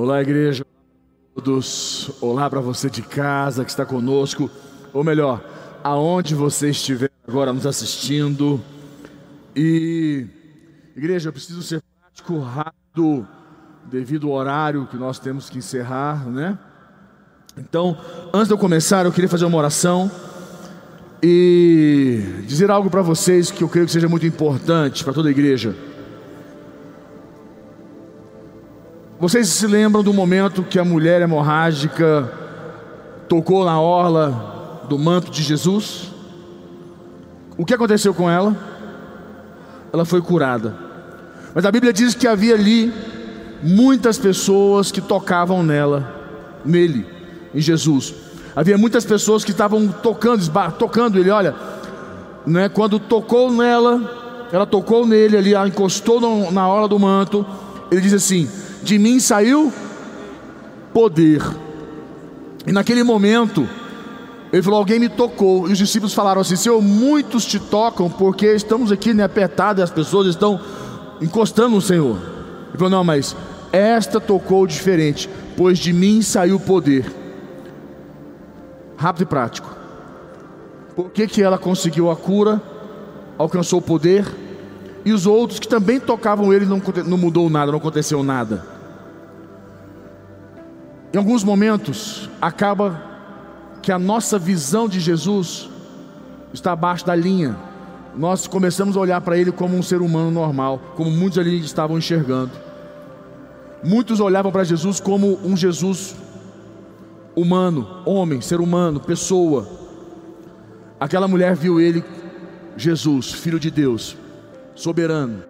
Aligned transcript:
Olá, 0.00 0.22
igreja. 0.22 0.64
Todos. 1.34 2.12
Olá 2.20 2.48
para 2.48 2.60
você 2.60 2.88
de 2.88 3.02
casa 3.02 3.64
que 3.64 3.70
está 3.72 3.84
conosco, 3.84 4.48
ou 4.92 5.02
melhor, 5.02 5.44
aonde 5.82 6.36
você 6.36 6.70
estiver 6.70 7.10
agora 7.26 7.52
nos 7.52 7.66
assistindo. 7.66 8.60
E 9.56 10.24
igreja, 10.96 11.30
eu 11.30 11.32
preciso 11.32 11.64
ser 11.64 11.82
prático, 11.82 12.38
rápido, 12.38 13.26
devido 13.90 14.28
ao 14.28 14.34
horário 14.34 14.86
que 14.86 14.96
nós 14.96 15.18
temos 15.18 15.50
que 15.50 15.58
encerrar, 15.58 16.24
né? 16.30 16.56
Então, 17.56 17.98
antes 18.32 18.46
de 18.46 18.54
eu 18.54 18.58
começar, 18.58 19.04
eu 19.04 19.10
queria 19.10 19.28
fazer 19.28 19.46
uma 19.46 19.58
oração 19.58 20.08
e 21.20 22.22
dizer 22.46 22.70
algo 22.70 22.88
para 22.88 23.02
vocês 23.02 23.50
que 23.50 23.64
eu 23.64 23.68
creio 23.68 23.86
que 23.86 23.92
seja 23.92 24.08
muito 24.08 24.24
importante 24.24 25.02
para 25.02 25.12
toda 25.12 25.28
a 25.28 25.32
igreja. 25.32 25.74
Vocês 29.20 29.48
se 29.48 29.66
lembram 29.66 30.04
do 30.04 30.14
momento 30.14 30.62
que 30.62 30.78
a 30.78 30.84
mulher 30.84 31.20
hemorrágica 31.20 32.32
tocou 33.28 33.64
na 33.64 33.80
orla 33.80 34.84
do 34.88 34.96
manto 34.96 35.28
de 35.28 35.42
Jesus? 35.42 36.12
O 37.56 37.64
que 37.64 37.74
aconteceu 37.74 38.14
com 38.14 38.30
ela? 38.30 38.56
Ela 39.92 40.04
foi 40.04 40.22
curada. 40.22 40.76
Mas 41.52 41.64
a 41.64 41.72
Bíblia 41.72 41.92
diz 41.92 42.14
que 42.14 42.28
havia 42.28 42.54
ali 42.54 42.94
muitas 43.60 44.18
pessoas 44.18 44.92
que 44.92 45.00
tocavam 45.00 45.64
nela, 45.64 46.14
nele, 46.64 47.04
em 47.52 47.60
Jesus. 47.60 48.14
Havia 48.54 48.78
muitas 48.78 49.04
pessoas 49.04 49.42
que 49.42 49.50
estavam 49.50 49.88
tocando, 49.88 50.48
tocando 50.78 51.18
ele, 51.18 51.30
olha, 51.30 51.56
né, 52.46 52.68
quando 52.68 53.00
tocou 53.00 53.50
nela, 53.50 54.48
ela 54.52 54.64
tocou 54.64 55.04
nele 55.04 55.36
ali, 55.36 55.54
ela 55.54 55.66
encostou 55.66 56.20
na 56.52 56.68
hora 56.68 56.86
do 56.86 57.00
manto, 57.00 57.44
ele 57.90 58.00
diz 58.00 58.14
assim: 58.14 58.48
de 58.82 58.98
mim 58.98 59.20
saiu 59.20 59.72
poder. 60.92 61.42
E 62.66 62.72
naquele 62.72 63.02
momento, 63.02 63.68
ele 64.52 64.62
falou: 64.62 64.78
Alguém 64.78 64.98
me 64.98 65.08
tocou. 65.08 65.68
E 65.68 65.72
os 65.72 65.78
discípulos 65.78 66.14
falaram 66.14 66.40
assim: 66.40 66.56
Senhor, 66.56 66.80
muitos 66.82 67.44
te 67.44 67.58
tocam, 67.58 68.10
porque 68.10 68.46
estamos 68.46 68.90
aqui 68.90 69.14
né, 69.14 69.24
apertados 69.24 69.82
as 69.82 69.90
pessoas 69.90 70.26
estão 70.26 70.60
encostando 71.20 71.70
no 71.70 71.82
Senhor. 71.82 72.16
Ele 72.68 72.78
falou: 72.78 72.90
Não, 72.90 73.04
mas 73.04 73.36
esta 73.72 74.20
tocou 74.20 74.66
diferente, 74.66 75.28
pois 75.56 75.78
de 75.78 75.92
mim 75.92 76.22
saiu 76.22 76.58
poder. 76.58 77.12
Rápido 78.96 79.22
e 79.22 79.26
prático. 79.26 79.76
Por 80.96 81.10
que, 81.10 81.28
que 81.28 81.42
ela 81.42 81.56
conseguiu 81.56 82.10
a 82.10 82.16
cura, 82.16 82.60
alcançou 83.38 83.78
o 83.78 83.82
poder? 83.82 84.26
E 85.04 85.12
os 85.12 85.26
outros 85.26 85.58
que 85.58 85.68
também 85.68 86.00
tocavam 86.00 86.52
ele 86.52 86.66
não, 86.66 86.82
não 87.06 87.18
mudou 87.18 87.48
nada, 87.48 87.70
não 87.70 87.78
aconteceu 87.78 88.22
nada. 88.22 88.64
Em 91.12 91.16
alguns 91.16 91.42
momentos, 91.42 92.28
acaba 92.40 93.02
que 93.80 93.90
a 93.90 93.98
nossa 93.98 94.38
visão 94.38 94.88
de 94.88 95.00
Jesus 95.00 95.70
está 96.52 96.72
abaixo 96.72 97.06
da 97.06 97.14
linha. 97.14 97.56
Nós 98.14 98.46
começamos 98.46 98.96
a 98.96 99.00
olhar 99.00 99.20
para 99.20 99.38
ele 99.38 99.52
como 99.52 99.76
um 99.76 99.82
ser 99.82 100.00
humano 100.00 100.30
normal, 100.30 100.80
como 100.96 101.10
muitos 101.10 101.38
ali 101.38 101.58
estavam 101.60 101.96
enxergando. 101.96 102.50
Muitos 103.82 104.20
olhavam 104.20 104.50
para 104.50 104.64
Jesus 104.64 104.98
como 104.98 105.38
um 105.44 105.56
Jesus 105.56 106.16
humano, 107.34 108.02
homem, 108.04 108.40
ser 108.40 108.60
humano, 108.60 108.98
pessoa. 108.98 109.68
Aquela 110.98 111.28
mulher 111.28 111.54
viu 111.54 111.80
ele, 111.80 112.02
Jesus, 112.76 113.32
filho 113.32 113.60
de 113.60 113.70
Deus, 113.70 114.16
soberano, 114.78 115.42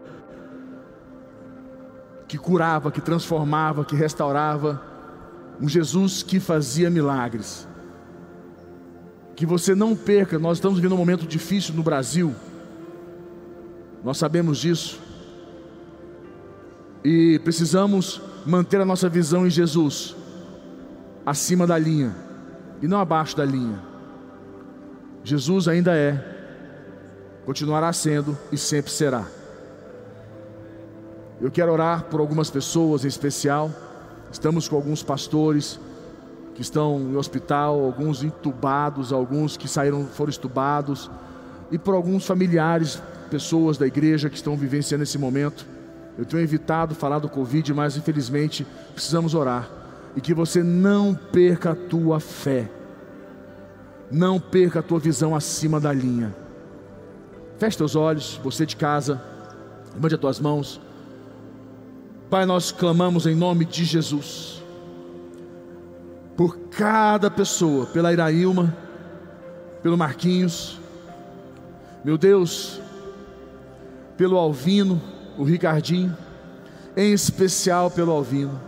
que 2.26 2.38
curava, 2.38 2.90
que 2.90 3.00
transformava, 3.00 3.84
que 3.84 3.94
restaurava, 3.94 4.80
um 5.60 5.68
Jesus 5.68 6.22
que 6.22 6.40
fazia 6.40 6.88
milagres. 6.88 7.68
Que 9.36 9.44
você 9.44 9.74
não 9.74 9.94
perca, 9.94 10.38
nós 10.38 10.56
estamos 10.56 10.78
vivendo 10.78 10.94
um 10.94 10.98
momento 10.98 11.26
difícil 11.26 11.74
no 11.74 11.82
Brasil, 11.82 12.34
nós 14.02 14.16
sabemos 14.16 14.58
disso, 14.58 14.98
e 17.04 17.38
precisamos 17.40 18.22
manter 18.46 18.80
a 18.80 18.84
nossa 18.84 19.08
visão 19.10 19.46
em 19.46 19.50
Jesus, 19.50 20.16
acima 21.24 21.66
da 21.66 21.78
linha 21.78 22.16
e 22.80 22.88
não 22.88 22.98
abaixo 22.98 23.36
da 23.36 23.44
linha. 23.44 23.78
Jesus 25.22 25.68
ainda 25.68 25.94
é 25.94 26.37
continuará 27.48 27.90
sendo 27.94 28.36
e 28.52 28.58
sempre 28.58 28.92
será. 28.92 29.24
Eu 31.40 31.50
quero 31.50 31.72
orar 31.72 32.04
por 32.04 32.20
algumas 32.20 32.50
pessoas 32.50 33.06
em 33.06 33.08
especial. 33.08 33.70
Estamos 34.30 34.68
com 34.68 34.76
alguns 34.76 35.02
pastores 35.02 35.80
que 36.54 36.60
estão 36.60 37.00
em 37.00 37.16
hospital, 37.16 37.82
alguns 37.82 38.22
entubados, 38.22 39.14
alguns 39.14 39.56
que 39.56 39.66
saíram, 39.66 40.04
foram 40.04 40.28
estubados, 40.28 41.10
e 41.70 41.78
por 41.78 41.94
alguns 41.94 42.26
familiares, 42.26 43.00
pessoas 43.30 43.78
da 43.78 43.86
igreja 43.86 44.28
que 44.28 44.36
estão 44.36 44.54
vivenciando 44.54 45.04
esse 45.04 45.16
momento. 45.16 45.64
Eu 46.18 46.26
tenho 46.26 46.42
evitado 46.42 46.94
falar 46.94 47.18
do 47.18 47.30
Covid, 47.30 47.72
mas 47.72 47.96
infelizmente 47.96 48.66
precisamos 48.92 49.34
orar. 49.34 49.70
E 50.14 50.20
que 50.20 50.34
você 50.34 50.62
não 50.62 51.14
perca 51.14 51.70
a 51.70 51.74
tua 51.74 52.20
fé, 52.20 52.70
não 54.10 54.38
perca 54.38 54.80
a 54.80 54.82
tua 54.82 54.98
visão 54.98 55.34
acima 55.34 55.80
da 55.80 55.94
linha. 55.94 56.46
Feche 57.58 57.76
teus 57.76 57.96
olhos, 57.96 58.40
você 58.42 58.64
de 58.64 58.76
casa, 58.76 59.20
levante 59.92 60.14
as 60.14 60.20
tuas 60.20 60.38
mãos. 60.38 60.80
Pai, 62.30 62.46
nós 62.46 62.70
clamamos 62.70 63.26
em 63.26 63.34
nome 63.34 63.64
de 63.64 63.84
Jesus, 63.84 64.62
por 66.36 66.56
cada 66.70 67.28
pessoa, 67.28 67.86
pela 67.86 68.12
Iraílma, 68.12 68.76
pelo 69.82 69.98
Marquinhos, 69.98 70.78
meu 72.04 72.16
Deus, 72.16 72.80
pelo 74.16 74.36
Alvino, 74.36 75.02
o 75.36 75.42
Ricardinho, 75.42 76.16
em 76.96 77.12
especial 77.12 77.90
pelo 77.90 78.12
Alvino. 78.12 78.60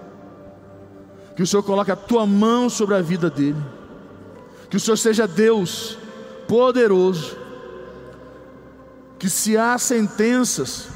Que 1.36 1.42
o 1.44 1.46
Senhor 1.46 1.62
coloque 1.62 1.92
a 1.92 1.96
tua 1.96 2.26
mão 2.26 2.68
sobre 2.68 2.96
a 2.96 3.00
vida 3.00 3.30
dele, 3.30 3.62
que 4.68 4.76
o 4.76 4.80
Senhor 4.80 4.96
seja 4.96 5.28
Deus 5.28 5.96
poderoso 6.48 7.36
que 9.20 9.28
se 9.28 9.54
há 9.54 9.76
sentenças, 9.76 10.88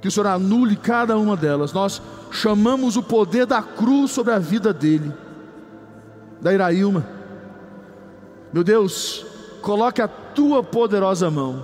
que 0.00 0.06
o 0.06 0.10
Senhor 0.10 0.28
anule 0.28 0.76
cada 0.76 1.18
uma 1.18 1.36
delas. 1.36 1.72
Nós 1.72 2.00
chamamos 2.30 2.96
o 2.96 3.02
poder 3.02 3.44
da 3.44 3.60
cruz 3.60 4.12
sobre 4.12 4.32
a 4.32 4.38
vida 4.38 4.72
dele, 4.72 5.12
da 6.40 6.54
Iraílma. 6.54 7.04
Meu 8.52 8.62
Deus, 8.62 9.26
coloque 9.60 10.00
a 10.00 10.06
tua 10.06 10.62
poderosa 10.62 11.28
mão 11.28 11.60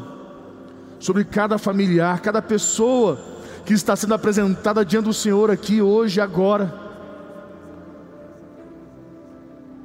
sobre 0.98 1.24
cada 1.24 1.56
familiar, 1.56 2.20
cada 2.20 2.42
pessoa 2.42 3.20
que 3.64 3.74
está 3.74 3.94
sendo 3.94 4.14
apresentada 4.14 4.84
diante 4.84 5.04
do 5.04 5.14
Senhor 5.14 5.52
aqui 5.52 5.80
hoje, 5.80 6.20
agora, 6.20 6.74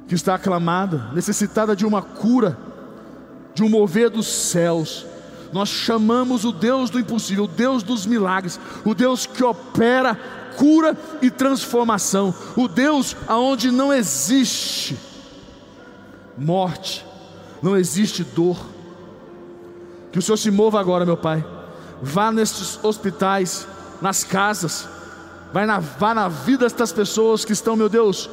que 0.08 0.16
está 0.16 0.34
aclamada, 0.34 1.10
necessitada 1.12 1.76
de 1.76 1.86
uma 1.86 2.02
cura 2.02 2.71
de 3.54 3.62
um 3.62 3.68
mover 3.68 4.10
dos 4.10 4.26
céus. 4.26 5.06
Nós 5.52 5.68
chamamos 5.68 6.44
o 6.44 6.52
Deus 6.52 6.88
do 6.88 6.98
impossível, 6.98 7.44
o 7.44 7.48
Deus 7.48 7.82
dos 7.82 8.06
milagres, 8.06 8.58
o 8.84 8.94
Deus 8.94 9.26
que 9.26 9.44
opera 9.44 10.18
cura 10.56 10.96
e 11.20 11.30
transformação, 11.30 12.34
o 12.56 12.68
Deus 12.68 13.16
aonde 13.26 13.70
não 13.70 13.92
existe 13.92 14.98
morte, 16.36 17.04
não 17.62 17.76
existe 17.76 18.24
dor. 18.24 18.58
Que 20.10 20.18
o 20.18 20.22
Senhor 20.22 20.36
se 20.36 20.50
mova 20.50 20.78
agora, 20.78 21.06
meu 21.06 21.16
Pai. 21.16 21.44
Vá 22.02 22.30
nestes 22.30 22.82
hospitais, 22.82 23.66
nas 24.00 24.24
casas, 24.24 24.88
vai 25.52 25.64
na, 25.64 25.78
vá 25.78 26.14
na 26.14 26.28
vida 26.28 26.64
destas 26.64 26.92
pessoas 26.92 27.44
que 27.44 27.52
estão, 27.52 27.76
meu 27.76 27.88
Deus, 27.88 28.28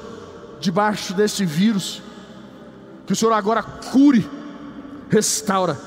debaixo 0.59 1.13
deste 1.13 1.45
vírus. 1.45 2.01
Que 3.05 3.13
o 3.13 3.15
Senhor 3.15 3.33
agora 3.33 3.63
cure 3.63 4.29
restaura, 5.09 5.77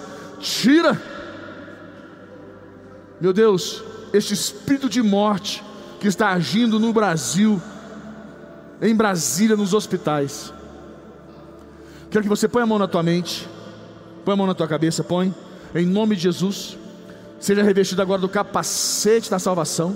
tira, 0.41 1.01
meu 3.21 3.33
Deus, 3.33 3.83
este 4.13 4.35
espírito 4.35 4.89
de 4.89 5.01
morte 5.01 5.63
que 6.01 6.09
está 6.09 6.31
agindo 6.31 6.79
no 6.81 6.93
Brasil, 6.93 7.63
em 8.81 8.95
Brasília, 8.95 9.57
nos 9.57 9.73
hospitais. 9.73 10.53
Quero 12.11 12.25
que 12.25 12.29
você 12.29 12.49
ponha 12.49 12.65
a 12.65 12.67
mão 12.67 12.79
na 12.79 12.89
tua 12.89 13.03
mente, 13.03 13.49
põe 14.25 14.35
a 14.35 14.37
mão 14.37 14.47
na 14.47 14.55
tua 14.55 14.67
cabeça, 14.67 15.05
põe, 15.05 15.33
em 15.75 15.87
nome 15.87 16.17
de 16.17 16.23
Jesus. 16.23 16.77
Seja 17.39 17.63
revestido 17.63 18.03
agora 18.03 18.21
do 18.21 18.29
capacete 18.29 19.31
da 19.31 19.39
salvação, 19.39 19.95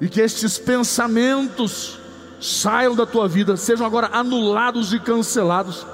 e 0.00 0.08
que 0.08 0.20
estes 0.20 0.58
pensamentos 0.58 1.98
saiam 2.40 2.94
da 2.94 3.04
tua 3.04 3.28
vida, 3.28 3.56
sejam 3.58 3.86
agora 3.86 4.08
anulados 4.12 4.94
e 4.94 4.98
cancelados 4.98 5.86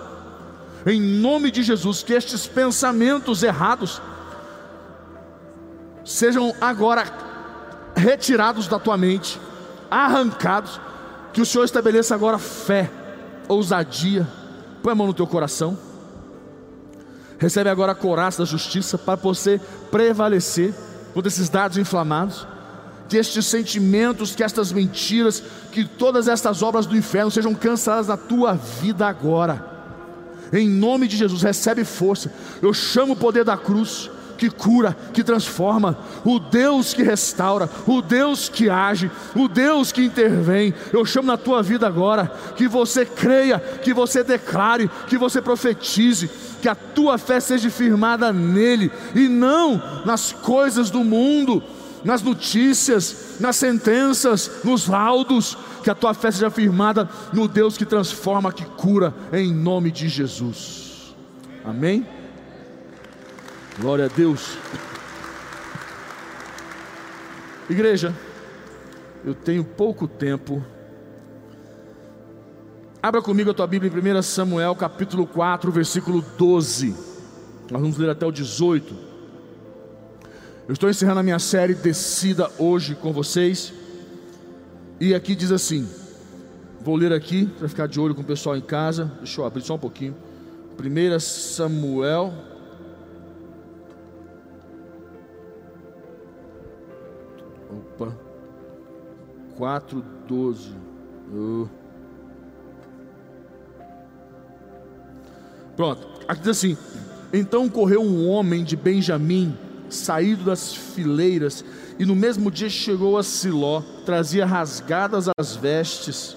em 0.86 1.00
nome 1.00 1.50
de 1.50 1.64
Jesus, 1.64 2.02
que 2.04 2.12
estes 2.12 2.46
pensamentos 2.46 3.42
errados 3.42 4.00
sejam 6.04 6.54
agora 6.60 7.04
retirados 7.96 8.68
da 8.68 8.78
tua 8.78 8.96
mente, 8.96 9.40
arrancados. 9.90 10.80
Que 11.32 11.40
o 11.42 11.46
Senhor 11.46 11.64
estabeleça 11.64 12.14
agora 12.14 12.38
fé, 12.38 12.88
ousadia. 13.48 14.26
Põe 14.82 14.92
a 14.92 14.94
mão 14.94 15.08
no 15.08 15.14
teu 15.14 15.26
coração. 15.26 15.76
Recebe 17.36 17.68
agora 17.68 17.92
a 17.92 17.94
coraça 17.94 18.38
da 18.38 18.44
justiça 18.44 18.96
para 18.96 19.16
você 19.16 19.60
prevalecer 19.90 20.72
contra 21.12 21.28
esses 21.28 21.48
dados 21.48 21.76
inflamados, 21.76 22.46
que 23.08 23.16
estes 23.16 23.44
sentimentos, 23.46 24.34
que 24.34 24.44
estas 24.44 24.72
mentiras, 24.72 25.42
que 25.72 25.84
todas 25.84 26.28
estas 26.28 26.62
obras 26.62 26.86
do 26.86 26.96
inferno 26.96 27.30
sejam 27.30 27.54
canceladas 27.54 28.06
da 28.06 28.16
tua 28.16 28.54
vida 28.54 29.06
agora. 29.06 29.75
Em 30.52 30.68
nome 30.68 31.08
de 31.08 31.16
Jesus, 31.16 31.42
recebe 31.42 31.84
força. 31.84 32.32
Eu 32.62 32.72
chamo 32.72 33.14
o 33.14 33.16
poder 33.16 33.44
da 33.44 33.56
cruz 33.56 34.10
que 34.36 34.50
cura, 34.50 34.96
que 35.12 35.24
transforma, 35.24 35.98
o 36.24 36.38
Deus 36.38 36.92
que 36.92 37.02
restaura, 37.02 37.68
o 37.86 38.00
Deus 38.02 38.48
que 38.48 38.68
age, 38.68 39.10
o 39.34 39.48
Deus 39.48 39.90
que 39.90 40.04
intervém. 40.04 40.74
Eu 40.92 41.04
chamo 41.04 41.26
na 41.26 41.36
tua 41.36 41.62
vida 41.62 41.86
agora 41.86 42.30
que 42.54 42.68
você 42.68 43.04
creia, 43.04 43.58
que 43.58 43.92
você 43.92 44.22
declare, 44.22 44.90
que 45.08 45.18
você 45.18 45.40
profetize, 45.40 46.30
que 46.60 46.68
a 46.68 46.74
tua 46.74 47.18
fé 47.18 47.40
seja 47.40 47.70
firmada 47.70 48.32
nele 48.32 48.90
e 49.14 49.28
não 49.28 49.82
nas 50.04 50.32
coisas 50.32 50.90
do 50.90 51.02
mundo, 51.02 51.62
nas 52.06 52.22
notícias, 52.22 53.36
nas 53.40 53.56
sentenças, 53.56 54.62
nos 54.62 54.86
laudos, 54.86 55.58
que 55.82 55.90
a 55.90 55.94
tua 55.94 56.14
fé 56.14 56.30
seja 56.30 56.48
firmada 56.48 57.08
no 57.32 57.48
Deus 57.48 57.76
que 57.76 57.84
transforma, 57.84 58.52
que 58.52 58.64
cura, 58.64 59.12
em 59.32 59.52
nome 59.52 59.90
de 59.90 60.08
Jesus. 60.08 61.16
Amém? 61.64 62.06
Glória 63.80 64.04
a 64.04 64.08
Deus. 64.08 64.56
Igreja, 67.68 68.14
eu 69.24 69.34
tenho 69.34 69.64
pouco 69.64 70.06
tempo. 70.06 70.64
Abra 73.02 73.20
comigo 73.20 73.50
a 73.50 73.54
tua 73.54 73.66
Bíblia 73.66 73.92
em 73.92 74.18
1 74.18 74.22
Samuel, 74.22 74.76
capítulo 74.76 75.26
4, 75.26 75.72
versículo 75.72 76.24
12. 76.38 76.94
Nós 77.68 77.82
vamos 77.82 77.98
ler 77.98 78.10
até 78.10 78.24
o 78.24 78.30
18. 78.30 79.05
Eu 80.68 80.72
estou 80.72 80.90
encerrando 80.90 81.20
a 81.20 81.22
minha 81.22 81.38
série 81.38 81.74
Descida 81.74 82.50
hoje 82.58 82.96
com 82.96 83.12
vocês. 83.12 83.72
E 84.98 85.14
aqui 85.14 85.36
diz 85.36 85.52
assim: 85.52 85.88
Vou 86.80 86.96
ler 86.96 87.12
aqui, 87.12 87.46
para 87.46 87.68
ficar 87.68 87.86
de 87.86 88.00
olho 88.00 88.16
com 88.16 88.22
o 88.22 88.24
pessoal 88.24 88.56
em 88.56 88.60
casa. 88.60 89.12
Deixa 89.18 89.40
eu 89.40 89.44
abrir 89.44 89.62
só 89.62 89.76
um 89.76 89.78
pouquinho. 89.78 90.16
1 90.76 91.20
Samuel 91.20 92.34
Opa. 97.70 98.12
4,12. 99.56 100.72
Oh. 101.32 101.66
Pronto. 105.76 106.08
Aqui 106.26 106.40
diz 106.40 106.50
assim: 106.50 106.76
Então 107.32 107.68
correu 107.68 108.02
um 108.02 108.28
homem 108.28 108.64
de 108.64 108.74
Benjamim, 108.74 109.56
saído 109.88 110.44
das 110.44 110.74
fileiras, 110.74 111.64
e 111.98 112.04
no 112.04 112.14
mesmo 112.14 112.50
dia 112.50 112.68
chegou 112.68 113.16
a 113.16 113.22
Siló, 113.22 113.82
trazia 114.04 114.44
rasgadas 114.44 115.28
as 115.38 115.56
vestes 115.56 116.36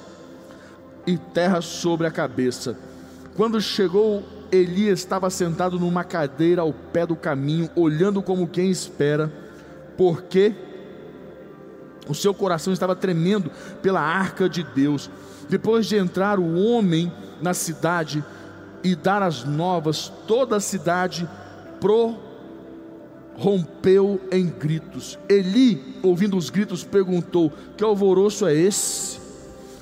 e 1.05 1.17
terra 1.17 1.61
sobre 1.61 2.07
a 2.07 2.11
cabeça. 2.11 2.77
Quando 3.35 3.59
chegou, 3.61 4.23
Elias 4.51 4.99
estava 4.99 5.29
sentado 5.29 5.79
numa 5.79 6.03
cadeira 6.03 6.61
ao 6.61 6.73
pé 6.73 7.05
do 7.05 7.15
caminho, 7.15 7.69
olhando 7.75 8.21
como 8.21 8.47
quem 8.47 8.69
espera, 8.69 9.31
porque 9.97 10.53
o 12.07 12.15
seu 12.15 12.33
coração 12.33 12.73
estava 12.73 12.95
tremendo 12.95 13.51
pela 13.81 14.01
arca 14.01 14.49
de 14.49 14.63
Deus. 14.63 15.09
Depois 15.47 15.85
de 15.85 15.95
entrar 15.95 16.39
o 16.39 16.59
homem 16.59 17.11
na 17.41 17.53
cidade 17.53 18.23
e 18.83 18.95
dar 18.95 19.21
as 19.21 19.43
novas, 19.43 20.11
toda 20.27 20.55
a 20.55 20.59
cidade 20.59 21.29
prorrompeu 23.39 24.19
em 24.31 24.47
gritos. 24.47 25.17
Eli, 25.29 25.81
ouvindo 26.03 26.37
os 26.37 26.49
gritos, 26.49 26.83
perguntou: 26.83 27.51
Que 27.77 27.83
alvoroço 27.83 28.45
é 28.45 28.53
esse? 28.53 29.17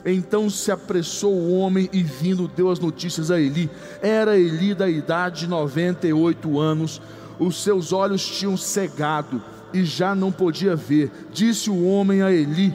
Então 0.05 0.49
se 0.49 0.71
apressou 0.71 1.33
o 1.33 1.57
homem 1.57 1.89
e 1.91 2.01
vindo 2.01 2.47
deu 2.47 2.69
as 2.69 2.79
notícias 2.79 3.29
a 3.29 3.41
Eli. 3.41 3.69
Era 4.01 4.37
Eli 4.37 4.73
da 4.73 4.87
idade 4.87 5.41
de 5.41 5.47
98 5.47 6.59
anos, 6.59 7.01
os 7.39 7.61
seus 7.61 7.91
olhos 7.91 8.25
tinham 8.25 8.55
cegado 8.55 9.43
e 9.73 9.83
já 9.83 10.15
não 10.15 10.31
podia 10.31 10.75
ver. 10.75 11.11
Disse 11.33 11.69
o 11.69 11.83
homem 11.83 12.21
a 12.21 12.31
Eli: 12.31 12.73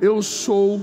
Eu 0.00 0.22
sou 0.22 0.80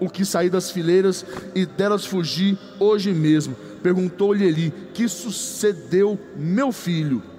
o 0.00 0.10
que 0.10 0.24
saí 0.24 0.50
das 0.50 0.72
fileiras 0.72 1.24
e 1.54 1.64
delas 1.64 2.04
fugi 2.04 2.58
hoje 2.80 3.14
mesmo. 3.14 3.54
Perguntou-lhe 3.82 4.44
Eli: 4.44 4.72
Que 4.92 5.08
sucedeu, 5.08 6.18
meu 6.36 6.72
filho? 6.72 7.33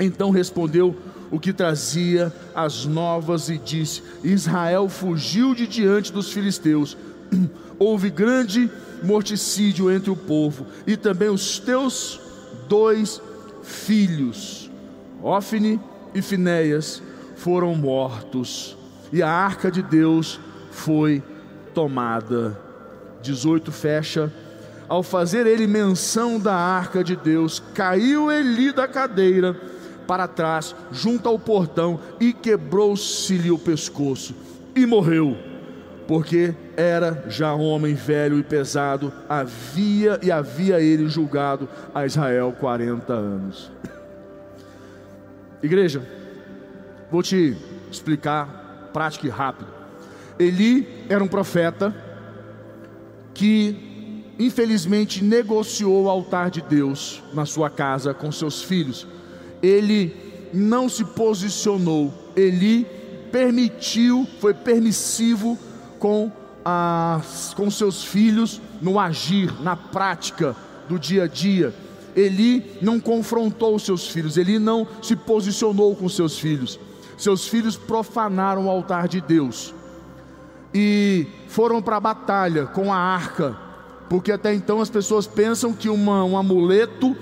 Então 0.00 0.30
respondeu 0.30 0.96
o 1.30 1.38
que 1.38 1.52
trazia 1.52 2.32
as 2.54 2.86
novas 2.86 3.48
e 3.48 3.58
disse: 3.58 4.02
Israel 4.24 4.88
fugiu 4.88 5.54
de 5.54 5.66
diante 5.66 6.12
dos 6.12 6.32
filisteus. 6.32 6.96
Houve 7.78 8.10
grande 8.10 8.70
morticídio 9.02 9.90
entre 9.90 10.10
o 10.10 10.16
povo, 10.16 10.66
e 10.86 10.96
também 10.96 11.28
os 11.28 11.58
teus 11.58 12.20
dois 12.68 13.20
filhos, 13.62 14.70
Ofne 15.22 15.80
e 16.14 16.20
Finéias 16.20 17.02
foram 17.36 17.74
mortos, 17.74 18.76
e 19.12 19.22
a 19.22 19.30
arca 19.30 19.70
de 19.70 19.82
Deus 19.82 20.40
foi 20.70 21.22
tomada. 21.74 22.58
18 23.22 23.70
fecha. 23.70 24.32
Ao 24.88 25.02
fazer 25.02 25.46
ele 25.46 25.66
menção 25.66 26.40
da 26.40 26.54
arca 26.54 27.04
de 27.04 27.14
Deus, 27.14 27.62
caiu 27.74 28.32
Eli 28.32 28.72
da 28.72 28.88
cadeira 28.88 29.56
para 30.10 30.26
trás, 30.26 30.74
junto 30.90 31.28
ao 31.28 31.38
portão, 31.38 32.00
e 32.18 32.32
quebrou-se-lhe 32.32 33.48
o 33.48 33.56
pescoço, 33.56 34.34
e 34.74 34.84
morreu, 34.84 35.36
porque 36.08 36.52
era 36.76 37.26
já 37.28 37.54
homem 37.54 37.94
velho 37.94 38.36
e 38.36 38.42
pesado, 38.42 39.12
havia 39.28 40.18
e 40.20 40.32
havia 40.32 40.80
ele 40.80 41.08
julgado 41.08 41.68
a 41.94 42.04
Israel 42.04 42.52
40 42.58 43.12
anos. 43.12 43.70
Igreja, 45.62 46.04
vou 47.08 47.22
te 47.22 47.56
explicar 47.88 48.90
prático 48.92 49.28
e 49.28 49.30
rápido. 49.30 49.70
Eli 50.40 51.06
era 51.08 51.22
um 51.22 51.28
profeta 51.28 51.94
que 53.32 54.24
infelizmente 54.40 55.22
negociou 55.22 56.02
o 56.02 56.10
altar 56.10 56.50
de 56.50 56.62
Deus 56.62 57.22
na 57.32 57.46
sua 57.46 57.70
casa 57.70 58.12
com 58.12 58.32
seus 58.32 58.60
filhos. 58.60 59.06
Ele 59.62 60.14
não 60.52 60.88
se 60.88 61.04
posicionou, 61.04 62.12
ele 62.34 62.84
permitiu, 63.30 64.26
foi 64.40 64.52
permissivo 64.54 65.58
com, 65.98 66.30
as, 66.64 67.54
com 67.54 67.70
seus 67.70 68.04
filhos 68.04 68.60
no 68.80 68.98
agir, 68.98 69.52
na 69.62 69.76
prática 69.76 70.56
do 70.88 70.98
dia 70.98 71.24
a 71.24 71.26
dia. 71.28 71.74
Eli 72.16 72.78
não 72.82 72.98
confrontou 72.98 73.78
seus 73.78 74.08
filhos, 74.08 74.36
Eli 74.36 74.58
não 74.58 74.86
se 75.00 75.14
posicionou 75.14 75.94
com 75.94 76.08
seus 76.08 76.38
filhos. 76.38 76.78
Seus 77.16 77.46
filhos 77.46 77.76
profanaram 77.76 78.66
o 78.66 78.70
altar 78.70 79.06
de 79.06 79.20
Deus 79.20 79.74
e 80.72 81.26
foram 81.48 81.82
para 81.82 81.96
a 81.96 82.00
batalha 82.00 82.66
com 82.66 82.92
a 82.92 82.96
arca, 82.96 83.56
porque 84.08 84.32
até 84.32 84.54
então 84.54 84.80
as 84.80 84.88
pessoas 84.88 85.26
pensam 85.26 85.72
que 85.72 85.88
uma, 85.88 86.24
um 86.24 86.36
amuleto 86.36 87.16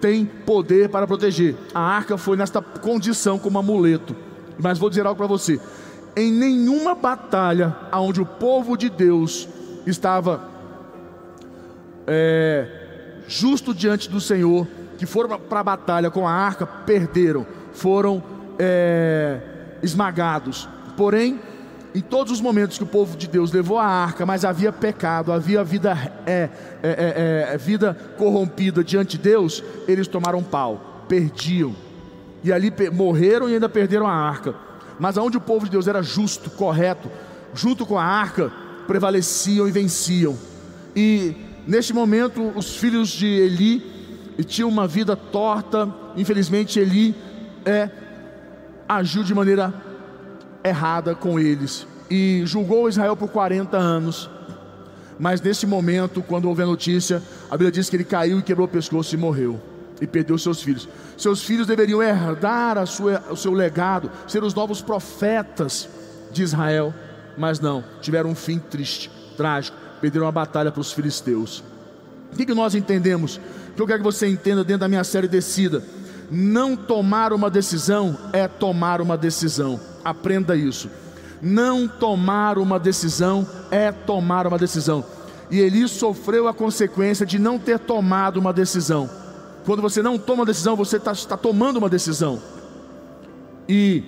tem 0.00 0.24
poder 0.24 0.88
para 0.88 1.06
proteger. 1.06 1.56
A 1.74 1.80
arca 1.80 2.16
foi 2.16 2.36
nesta 2.36 2.60
condição 2.60 3.38
como 3.38 3.58
amuleto. 3.58 4.16
Mas 4.58 4.78
vou 4.78 4.88
dizer 4.88 5.06
algo 5.06 5.16
para 5.16 5.26
você: 5.26 5.60
em 6.16 6.32
nenhuma 6.32 6.94
batalha 6.94 7.76
onde 7.92 8.20
o 8.20 8.26
povo 8.26 8.76
de 8.76 8.88
Deus 8.88 9.48
estava 9.86 10.48
é, 12.06 12.66
justo 13.28 13.72
diante 13.72 14.08
do 14.10 14.20
Senhor, 14.20 14.66
que 14.98 15.06
foram 15.06 15.38
para 15.38 15.60
a 15.60 15.64
batalha 15.64 16.10
com 16.10 16.26
a 16.26 16.32
arca, 16.32 16.66
perderam, 16.66 17.46
foram 17.72 18.22
é, 18.58 19.40
esmagados. 19.82 20.68
Porém, 20.96 21.40
em 21.94 22.00
todos 22.00 22.32
os 22.32 22.40
momentos 22.40 22.78
que 22.78 22.84
o 22.84 22.86
povo 22.86 23.16
de 23.16 23.26
Deus 23.26 23.52
levou 23.52 23.78
a 23.78 23.84
arca, 23.84 24.24
mas 24.24 24.44
havia 24.44 24.72
pecado, 24.72 25.32
havia 25.32 25.64
vida, 25.64 25.96
é, 26.26 26.48
é, 26.82 27.48
é, 27.50 27.54
é 27.54 27.58
vida 27.58 27.96
corrompida 28.16 28.84
diante 28.84 29.16
de 29.16 29.22
Deus, 29.24 29.62
eles 29.88 30.06
tomaram 30.06 30.42
pau, 30.42 31.04
perdiam. 31.08 31.74
E 32.42 32.52
ali 32.52 32.72
morreram 32.92 33.48
e 33.48 33.54
ainda 33.54 33.68
perderam 33.68 34.06
a 34.06 34.14
arca. 34.14 34.54
Mas 34.98 35.18
aonde 35.18 35.36
o 35.36 35.40
povo 35.40 35.64
de 35.64 35.72
Deus 35.72 35.88
era 35.88 36.02
justo, 36.02 36.50
correto, 36.50 37.10
junto 37.54 37.84
com 37.84 37.98
a 37.98 38.04
arca, 38.04 38.52
prevaleciam 38.86 39.66
e 39.68 39.70
venciam. 39.70 40.36
E 40.94 41.34
Neste 41.66 41.92
momento, 41.92 42.52
os 42.56 42.76
filhos 42.76 43.10
de 43.10 43.26
Eli 43.26 44.34
tinham 44.44 44.68
uma 44.68 44.88
vida 44.88 45.14
torta. 45.14 45.88
Infelizmente, 46.16 46.80
Eli 46.80 47.14
é, 47.64 47.88
agiu 48.88 49.22
de 49.22 49.34
maneira 49.34 49.72
errada 50.64 51.14
com 51.14 51.38
eles. 51.38 51.86
e 52.10 52.42
julgou 52.44 52.88
Israel 52.88 53.16
por 53.16 53.28
40 53.28 53.76
anos. 53.76 54.28
Mas 55.16 55.40
nesse 55.40 55.66
momento, 55.66 56.22
quando 56.22 56.48
houve 56.48 56.62
a 56.62 56.66
notícia, 56.66 57.22
a 57.48 57.52
Bíblia 57.52 57.70
diz 57.70 57.88
que 57.88 57.94
ele 57.94 58.04
caiu 58.04 58.38
e 58.38 58.42
quebrou 58.42 58.66
o 58.66 58.70
pescoço 58.70 59.14
e 59.14 59.18
morreu. 59.18 59.60
E 60.00 60.06
perdeu 60.06 60.36
seus 60.38 60.62
filhos. 60.62 60.88
Seus 61.16 61.44
filhos 61.44 61.66
deveriam 61.66 62.02
herdar 62.02 62.84
sua, 62.86 63.22
o 63.30 63.36
seu 63.36 63.52
legado, 63.52 64.10
ser 64.26 64.42
os 64.42 64.54
novos 64.54 64.80
profetas 64.80 65.88
de 66.32 66.42
Israel. 66.42 66.92
Mas 67.36 67.60
não, 67.60 67.84
tiveram 68.00 68.30
um 68.30 68.34
fim 68.34 68.58
triste, 68.58 69.10
trágico. 69.36 69.76
Perderam 70.00 70.26
a 70.26 70.32
batalha 70.32 70.72
para 70.72 70.80
os 70.80 70.90
filisteus. 70.90 71.62
O 72.32 72.36
que, 72.36 72.46
que 72.46 72.54
nós 72.54 72.74
entendemos? 72.74 73.36
O 73.72 73.74
que 73.76 73.82
eu 73.82 73.86
quero 73.86 73.98
que 73.98 74.04
você 74.04 74.26
entenda 74.26 74.64
dentro 74.64 74.80
da 74.80 74.88
minha 74.88 75.04
série 75.04 75.28
Descida. 75.28 75.84
Não 76.30 76.74
tomar 76.74 77.32
uma 77.32 77.50
decisão 77.50 78.16
é 78.32 78.48
tomar 78.48 79.02
uma 79.02 79.18
decisão. 79.18 79.78
Aprenda 80.04 80.56
isso. 80.56 80.90
Não 81.42 81.88
tomar 81.88 82.58
uma 82.58 82.78
decisão 82.78 83.46
é 83.70 83.90
tomar 83.90 84.46
uma 84.46 84.58
decisão. 84.58 85.04
E 85.50 85.58
Eli 85.58 85.88
sofreu 85.88 86.46
a 86.46 86.54
consequência 86.54 87.26
de 87.26 87.38
não 87.38 87.58
ter 87.58 87.78
tomado 87.78 88.38
uma 88.38 88.52
decisão. 88.52 89.10
Quando 89.64 89.82
você 89.82 90.02
não 90.02 90.18
toma 90.18 90.40
uma 90.40 90.46
decisão, 90.46 90.76
você 90.76 90.96
está 90.96 91.14
tá 91.14 91.36
tomando 91.36 91.78
uma 91.78 91.88
decisão. 91.88 92.40
E 93.68 94.02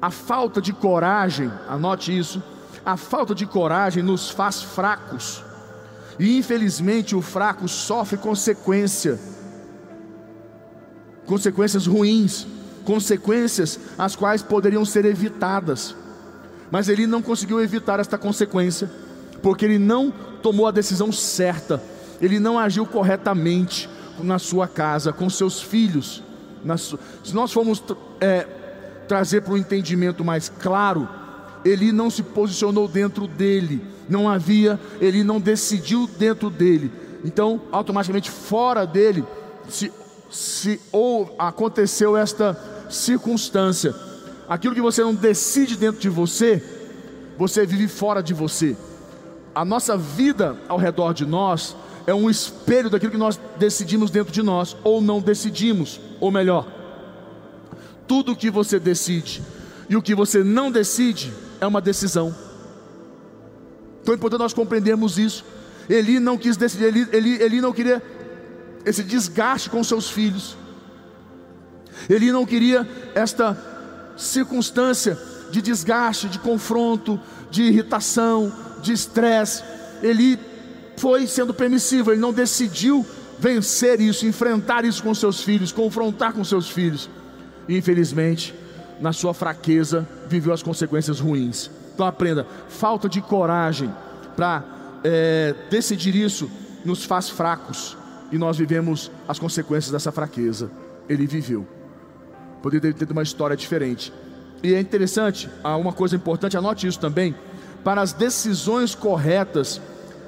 a 0.00 0.10
falta 0.10 0.60
de 0.60 0.72
coragem, 0.72 1.50
anote 1.68 2.16
isso, 2.16 2.42
a 2.84 2.96
falta 2.96 3.34
de 3.34 3.46
coragem 3.46 4.02
nos 4.02 4.28
faz 4.28 4.62
fracos. 4.62 5.42
E 6.18 6.36
infelizmente 6.36 7.16
o 7.16 7.22
fraco 7.22 7.66
sofre 7.66 8.18
consequência, 8.18 9.18
consequências 11.26 11.86
ruins 11.86 12.46
consequências 12.84 13.78
as 13.98 14.14
quais 14.14 14.42
poderiam 14.42 14.84
ser 14.84 15.04
evitadas. 15.04 15.94
Mas 16.70 16.88
ele 16.88 17.06
não 17.06 17.22
conseguiu 17.22 17.60
evitar 17.60 18.00
esta 18.00 18.18
consequência, 18.18 18.90
porque 19.42 19.64
ele 19.64 19.78
não 19.78 20.12
tomou 20.42 20.66
a 20.66 20.70
decisão 20.70 21.10
certa, 21.12 21.82
ele 22.20 22.38
não 22.38 22.58
agiu 22.58 22.86
corretamente 22.86 23.88
na 24.22 24.38
sua 24.38 24.68
casa, 24.68 25.12
com 25.12 25.28
seus 25.28 25.60
filhos. 25.60 26.22
Se 27.22 27.34
nós 27.34 27.52
formos 27.52 27.82
é, 28.20 28.46
trazer 29.08 29.42
para 29.42 29.54
o 29.54 29.58
entendimento 29.58 30.24
mais 30.24 30.48
claro, 30.48 31.08
ele 31.64 31.92
não 31.92 32.10
se 32.10 32.22
posicionou 32.22 32.86
dentro 32.86 33.26
dele, 33.26 33.84
não 34.08 34.28
havia, 34.28 34.78
ele 35.00 35.24
não 35.24 35.40
decidiu 35.40 36.08
dentro 36.18 36.50
dele. 36.50 36.92
Então, 37.24 37.62
automaticamente 37.72 38.30
fora 38.30 38.86
dele, 38.86 39.24
se, 39.68 39.90
se 40.30 40.80
ou 40.92 41.34
aconteceu 41.38 42.16
esta 42.16 42.52
circunstância. 42.90 43.94
Aquilo 44.48 44.74
que 44.74 44.80
você 44.80 45.02
não 45.02 45.14
decide 45.14 45.76
dentro 45.76 46.00
de 46.00 46.08
você, 46.08 46.62
você 47.38 47.64
vive 47.64 47.88
fora 47.88 48.22
de 48.22 48.34
você. 48.34 48.76
A 49.54 49.64
nossa 49.64 49.96
vida 49.96 50.56
ao 50.68 50.78
redor 50.78 51.12
de 51.12 51.24
nós 51.24 51.76
é 52.06 52.14
um 52.14 52.28
espelho 52.28 52.90
daquilo 52.90 53.12
que 53.12 53.18
nós 53.18 53.38
decidimos 53.56 54.10
dentro 54.10 54.32
de 54.32 54.42
nós, 54.42 54.76
ou 54.84 55.00
não 55.00 55.20
decidimos, 55.20 56.00
ou 56.20 56.30
melhor, 56.30 56.66
tudo 58.06 58.32
o 58.32 58.36
que 58.36 58.50
você 58.50 58.78
decide 58.78 59.42
e 59.88 59.96
o 59.96 60.02
que 60.02 60.14
você 60.14 60.44
não 60.44 60.70
decide 60.70 61.32
é 61.60 61.66
uma 61.66 61.80
decisão. 61.80 62.34
Então 64.02 64.12
é 64.12 64.16
importante 64.16 64.40
nós 64.40 64.52
compreendermos 64.52 65.18
isso. 65.18 65.44
Ele 65.88 66.20
não 66.20 66.36
quis 66.36 66.56
decidir, 66.56 66.84
ele, 66.84 67.08
ele, 67.12 67.42
ele 67.42 67.60
não 67.60 67.72
queria 67.72 68.02
esse 68.84 69.02
desgaste 69.02 69.70
com 69.70 69.82
seus 69.82 70.10
filhos. 70.10 70.56
Ele 72.08 72.30
não 72.32 72.44
queria 72.44 72.88
esta 73.14 73.56
circunstância 74.16 75.18
de 75.50 75.62
desgaste, 75.62 76.28
de 76.28 76.38
confronto, 76.38 77.20
de 77.50 77.62
irritação, 77.62 78.52
de 78.82 78.92
estresse. 78.92 79.62
Ele 80.02 80.38
foi 80.96 81.26
sendo 81.26 81.54
permissivo, 81.54 82.12
ele 82.12 82.20
não 82.20 82.32
decidiu 82.32 83.04
vencer 83.38 84.00
isso, 84.00 84.26
enfrentar 84.26 84.84
isso 84.84 85.02
com 85.02 85.14
seus 85.14 85.42
filhos, 85.42 85.72
confrontar 85.72 86.32
com 86.32 86.44
seus 86.44 86.70
filhos. 86.70 87.08
E, 87.68 87.76
infelizmente, 87.76 88.54
na 89.00 89.12
sua 89.12 89.34
fraqueza, 89.34 90.06
viveu 90.28 90.52
as 90.52 90.62
consequências 90.62 91.20
ruins. 91.20 91.70
Então 91.94 92.06
aprenda: 92.06 92.46
falta 92.68 93.08
de 93.08 93.20
coragem 93.20 93.92
para 94.36 94.64
é, 95.02 95.54
decidir 95.70 96.14
isso 96.14 96.50
nos 96.84 97.04
faz 97.04 97.28
fracos, 97.28 97.96
e 98.30 98.38
nós 98.38 98.56
vivemos 98.58 99.10
as 99.26 99.38
consequências 99.38 99.92
dessa 99.92 100.12
fraqueza. 100.12 100.70
Ele 101.08 101.26
viveu 101.26 101.66
poderia 102.64 102.94
ter 102.94 103.12
uma 103.12 103.22
história 103.22 103.54
diferente. 103.54 104.10
E 104.62 104.72
é 104.72 104.80
interessante, 104.80 105.50
há 105.62 105.76
uma 105.76 105.92
coisa 105.92 106.16
importante, 106.16 106.56
anote 106.56 106.86
isso 106.86 106.98
também. 106.98 107.34
Para 107.84 108.00
as 108.00 108.14
decisões 108.14 108.94
corretas, 108.94 109.82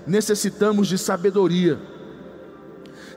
necessitamos 0.07 0.87
de 0.87 0.99
sabedoria. 0.99 1.79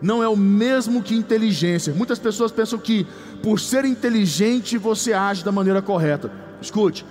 Não 0.01 0.23
é 0.23 0.29
o 0.29 0.37
mesmo 0.37 1.03
que 1.03 1.13
inteligência. 1.13 1.93
Muitas 1.93 2.17
pessoas 2.17 2.49
pensam 2.49 2.79
que 2.79 3.05
por 3.43 3.59
ser 3.59 3.83
inteligente 3.83 4.77
você 4.77 5.11
age 5.11 5.43
da 5.43 5.51
maneira 5.51 5.81
correta. 5.81 6.31
Escute, 6.61 7.05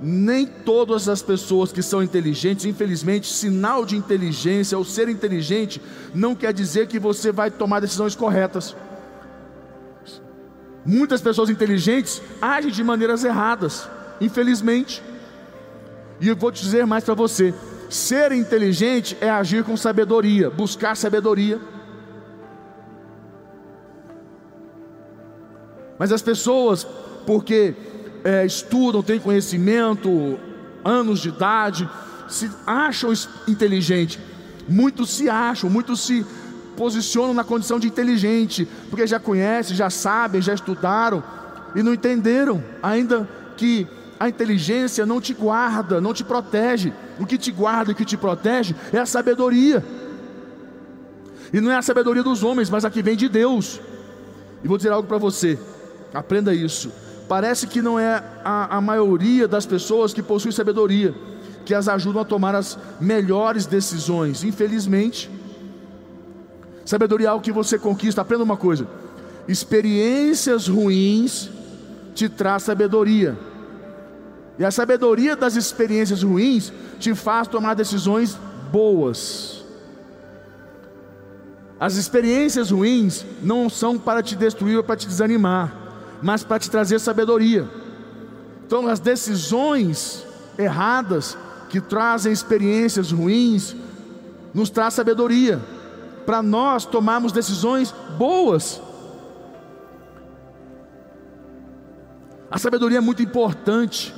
nem 0.00 0.46
todas 0.46 1.08
as 1.08 1.20
pessoas 1.20 1.72
que 1.72 1.82
são 1.82 2.00
inteligentes, 2.00 2.64
infelizmente, 2.64 3.26
sinal 3.26 3.84
de 3.84 3.96
inteligência 3.96 4.78
ou 4.78 4.84
ser 4.84 5.08
inteligente 5.08 5.82
não 6.14 6.32
quer 6.36 6.52
dizer 6.52 6.86
que 6.86 7.00
você 7.00 7.32
vai 7.32 7.50
tomar 7.50 7.80
decisões 7.80 8.14
corretas. 8.14 8.76
Muitas 10.84 11.20
pessoas 11.20 11.50
inteligentes 11.50 12.22
agem 12.40 12.70
de 12.70 12.82
maneiras 12.82 13.24
erradas, 13.24 13.88
infelizmente. 14.20 15.02
E 16.20 16.28
eu 16.28 16.36
vou 16.36 16.50
te 16.50 16.62
dizer 16.62 16.86
mais 16.86 17.04
para 17.04 17.14
você: 17.14 17.54
ser 17.88 18.32
inteligente 18.32 19.16
é 19.20 19.28
agir 19.28 19.64
com 19.64 19.76
sabedoria, 19.76 20.48
buscar 20.50 20.96
sabedoria. 20.96 21.60
Mas 25.98 26.12
as 26.12 26.22
pessoas, 26.22 26.86
porque 27.26 27.74
é, 28.24 28.46
estudam, 28.46 29.02
têm 29.02 29.20
conhecimento, 29.20 30.38
anos 30.82 31.20
de 31.20 31.28
idade, 31.28 31.88
se 32.26 32.50
acham 32.66 33.12
inteligentes. 33.46 34.18
Muitos 34.66 35.10
se 35.10 35.28
acham, 35.28 35.68
muitos 35.68 36.00
se 36.00 36.24
posicionam 36.76 37.34
na 37.34 37.44
condição 37.44 37.78
de 37.78 37.86
inteligente, 37.86 38.66
porque 38.88 39.06
já 39.06 39.18
conhecem, 39.18 39.76
já 39.76 39.90
sabem, 39.90 40.40
já 40.40 40.54
estudaram 40.54 41.22
e 41.74 41.82
não 41.82 41.94
entenderam 41.94 42.62
ainda 42.82 43.28
que 43.56 43.86
a 44.18 44.28
inteligência 44.28 45.06
não 45.06 45.20
te 45.20 45.32
guarda, 45.32 46.00
não 46.00 46.12
te 46.12 46.22
protege. 46.22 46.92
O 47.18 47.24
que 47.24 47.38
te 47.38 47.50
guarda 47.50 47.92
e 47.92 47.94
que 47.94 48.04
te 48.04 48.16
protege 48.16 48.74
é 48.92 48.98
a 48.98 49.06
sabedoria. 49.06 49.84
E 51.52 51.60
não 51.60 51.70
é 51.70 51.76
a 51.76 51.82
sabedoria 51.82 52.22
dos 52.22 52.44
homens, 52.44 52.68
mas 52.68 52.84
a 52.84 52.90
que 52.90 53.02
vem 53.02 53.16
de 53.16 53.28
Deus. 53.28 53.80
E 54.62 54.68
vou 54.68 54.76
dizer 54.76 54.92
algo 54.92 55.08
para 55.08 55.18
você, 55.18 55.58
aprenda 56.12 56.52
isso. 56.54 56.92
Parece 57.28 57.66
que 57.66 57.80
não 57.80 57.98
é 57.98 58.22
a, 58.44 58.76
a 58.76 58.80
maioria 58.80 59.48
das 59.48 59.64
pessoas 59.64 60.12
que 60.12 60.22
possuem 60.22 60.52
sabedoria, 60.52 61.14
que 61.64 61.74
as 61.74 61.88
ajudam 61.88 62.20
a 62.20 62.24
tomar 62.24 62.54
as 62.54 62.78
melhores 63.00 63.66
decisões. 63.66 64.44
Infelizmente, 64.44 65.30
Sabedoria 66.90 67.28
é 67.28 67.30
algo 67.30 67.44
que 67.44 67.52
você 67.52 67.78
conquista. 67.78 68.20
Aprenda 68.20 68.42
uma 68.42 68.56
coisa: 68.56 68.84
experiências 69.46 70.66
ruins 70.66 71.48
te 72.16 72.28
traz 72.28 72.64
sabedoria. 72.64 73.38
E 74.58 74.64
a 74.64 74.72
sabedoria 74.72 75.36
das 75.36 75.54
experiências 75.54 76.24
ruins 76.24 76.72
te 76.98 77.14
faz 77.14 77.46
tomar 77.46 77.74
decisões 77.74 78.36
boas. 78.72 79.64
As 81.78 81.94
experiências 81.94 82.72
ruins 82.72 83.24
não 83.40 83.70
são 83.70 83.96
para 83.96 84.20
te 84.20 84.34
destruir 84.34 84.78
ou 84.78 84.82
para 84.82 84.96
te 84.96 85.06
desanimar, 85.06 85.72
mas 86.20 86.42
para 86.42 86.58
te 86.58 86.68
trazer 86.68 86.98
sabedoria. 86.98 87.68
Então, 88.66 88.88
as 88.88 88.98
decisões 88.98 90.26
erradas 90.58 91.38
que 91.68 91.80
trazem 91.80 92.32
experiências 92.32 93.12
ruins 93.12 93.76
nos 94.52 94.70
traz 94.70 94.94
sabedoria 94.94 95.60
para 96.24 96.42
nós 96.42 96.84
tomarmos 96.84 97.32
decisões 97.32 97.94
boas. 98.16 98.80
A 102.50 102.58
sabedoria 102.58 102.98
é 102.98 103.00
muito 103.00 103.22
importante. 103.22 104.12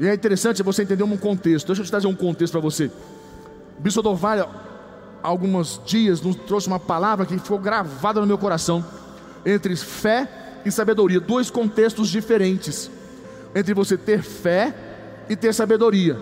E 0.00 0.06
é 0.06 0.14
interessante 0.14 0.62
você 0.62 0.82
entender 0.82 1.02
um 1.02 1.16
contexto. 1.16 1.66
Deixa 1.68 1.82
eu 1.82 1.84
te 1.84 1.90
trazer 1.90 2.06
um 2.06 2.14
contexto 2.14 2.52
para 2.52 2.60
você. 2.60 2.90
O 3.78 3.80
Bispo 3.80 4.02
há 4.08 4.46
alguns 5.22 5.80
dias, 5.84 6.20
nos 6.20 6.36
trouxe 6.36 6.66
uma 6.66 6.80
palavra 6.80 7.26
que 7.26 7.38
ficou 7.38 7.58
gravada 7.58 8.20
no 8.20 8.26
meu 8.26 8.38
coração. 8.38 8.84
Entre 9.46 9.74
fé 9.76 10.60
e 10.64 10.70
sabedoria. 10.70 11.20
Dois 11.20 11.50
contextos 11.50 12.08
diferentes. 12.08 12.90
Entre 13.54 13.72
você 13.72 13.96
ter 13.96 14.22
fé 14.22 14.74
e 15.28 15.36
ter 15.36 15.52
sabedoria. 15.52 16.20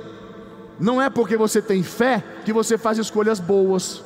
Não 0.78 1.00
é 1.00 1.08
porque 1.08 1.36
você 1.36 1.62
tem 1.62 1.82
fé 1.82 2.22
que 2.44 2.52
você 2.52 2.76
faz 2.76 2.98
escolhas 2.98 3.40
boas. 3.40 4.02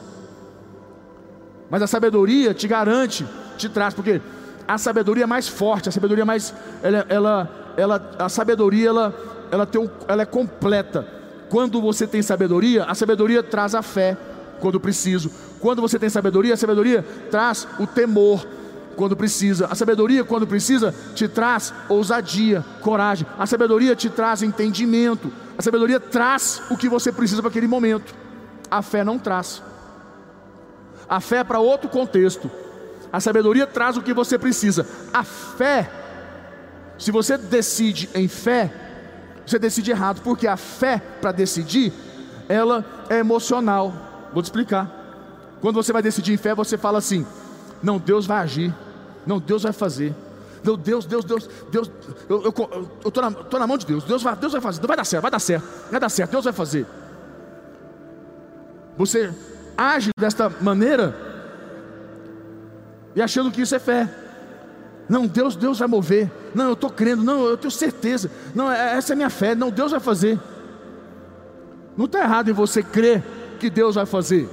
Mas 1.71 1.83
a 1.83 1.87
sabedoria 1.87 2.53
te 2.53 2.67
garante, 2.67 3.25
te 3.57 3.69
traz, 3.69 3.95
porque 3.95 4.21
a 4.67 4.77
sabedoria 4.77 5.25
é 5.25 5.27
mais 5.27 5.49
forte, 5.49 5.89
a 5.89 5.93
sabedoria 5.93 6.23
é 6.23 6.25
mais, 6.25 6.53
ela, 6.83 7.07
ela, 7.09 7.75
ela 7.77 8.11
a 8.19 8.29
sabedoria 8.29 8.89
ela 8.89 9.15
ela, 9.51 9.67
tem 9.67 9.91
ela 10.07 10.23
é 10.23 10.27
completa. 10.27 11.07
Quando 11.49 11.81
você 11.81 12.07
tem 12.07 12.23
sabedoria, 12.23 12.85
a 12.85 12.95
sabedoria 12.95 13.43
traz 13.43 13.75
a 13.75 13.83
fé 13.83 14.17
quando 14.61 14.79
preciso. 14.79 15.31
Quando 15.59 15.83
você 15.83 15.99
tem 15.99 16.09
sabedoria, 16.09 16.55
a 16.55 16.57
sabedoria 16.57 17.05
traz 17.31 17.67
o 17.79 17.87
temor 17.87 18.47
quando 18.97 19.17
precisa. 19.17 19.67
A 19.67 19.75
sabedoria, 19.75 20.23
quando 20.23 20.47
precisa, 20.47 20.95
te 21.15 21.27
traz 21.27 21.73
ousadia, 21.89 22.65
coragem. 22.81 23.27
A 23.39 23.47
sabedoria 23.47 23.97
te 23.97 24.09
traz 24.09 24.43
entendimento. 24.43 25.33
A 25.59 25.63
sabedoria 25.63 25.99
traz 25.99 26.63
o 26.71 26.77
que 26.77 26.89
você 26.89 27.11
precisa 27.11 27.43
para 27.43 27.51
aquele 27.51 27.67
momento. 27.67 28.15
A 28.71 28.83
fé 28.83 29.03
não 29.03 29.19
traz. 29.19 29.63
A 31.11 31.19
fé 31.19 31.39
é 31.39 31.45
para 31.45 31.59
outro 31.59 31.89
contexto. 31.89 32.49
A 33.13 33.19
sabedoria 33.19 33.67
traz 33.67 33.97
o 33.97 34.03
que 34.03 34.15
você 34.15 34.39
precisa. 34.39 34.87
A 35.13 35.25
fé, 35.25 35.91
se 36.97 37.11
você 37.11 37.37
decide 37.37 38.09
em 38.15 38.29
fé, 38.29 38.73
você 39.45 39.59
decide 39.59 39.91
errado, 39.91 40.21
porque 40.23 40.47
a 40.47 40.57
fé 40.57 41.03
para 41.21 41.33
decidir, 41.33 41.93
ela 42.49 42.85
é 43.09 43.19
emocional. 43.19 43.93
Vou 44.33 44.41
te 44.41 44.47
explicar. 44.47 44.89
Quando 45.61 45.75
você 45.75 45.93
vai 45.93 46.01
decidir 46.01 46.33
em 46.33 46.37
fé, 46.37 46.55
você 46.55 46.79
fala 46.79 46.99
assim: 46.99 47.27
Não, 47.83 47.99
Deus 47.99 48.25
vai 48.25 48.39
agir. 48.39 48.73
Não, 49.27 49.41
Deus 49.41 49.65
vai 49.65 49.73
fazer. 49.73 50.15
Não, 50.63 50.77
Deus, 50.77 51.07
Deus, 51.07 51.25
Deus, 51.25 51.51
Deus, 51.73 51.91
eu 52.29 52.55
estou 53.05 53.23
na, 53.23 53.33
tô 53.33 53.59
na 53.59 53.67
mão 53.67 53.77
de 53.77 53.87
Deus. 53.87 54.05
Deus 54.05 54.23
vai, 54.23 54.37
Deus 54.37 54.53
vai 54.53 54.61
fazer. 54.61 54.87
Vai 54.87 54.97
dar 54.97 55.05
certo, 55.05 55.23
vai 55.23 55.31
dar 55.33 55.39
certo, 55.41 55.65
vai 55.91 56.01
dar 56.01 56.09
certo. 56.09 56.31
Deus 56.31 56.45
vai 56.45 56.53
fazer. 56.53 56.87
Você 58.97 59.35
age 59.81 60.11
desta 60.19 60.51
maneira 60.61 61.15
e 63.17 63.23
achando 63.23 63.51
que 63.51 63.63
isso 63.63 63.75
é 63.75 63.79
fé. 63.79 64.09
Não, 65.09 65.27
Deus, 65.27 65.57
Deus 65.57 65.79
vai 65.79 65.89
mover. 65.89 66.31
Não, 66.55 66.67
eu 66.67 66.73
estou 66.75 66.91
crendo. 66.91 67.25
Não, 67.25 67.47
eu 67.47 67.57
tenho 67.57 67.71
certeza. 67.71 68.31
Não, 68.55 68.71
é, 68.71 68.97
essa 68.97 69.15
é 69.15 69.17
minha 69.17 69.31
fé. 69.31 69.55
Não, 69.55 69.71
Deus 69.71 69.91
vai 69.91 69.99
fazer. 69.99 70.39
Não 71.97 72.05
está 72.05 72.21
errado 72.21 72.51
em 72.51 72.53
você 72.53 72.83
crer 72.83 73.23
que 73.59 73.69
Deus 73.69 73.97
vai 73.97 74.07
fazer. 74.07 74.49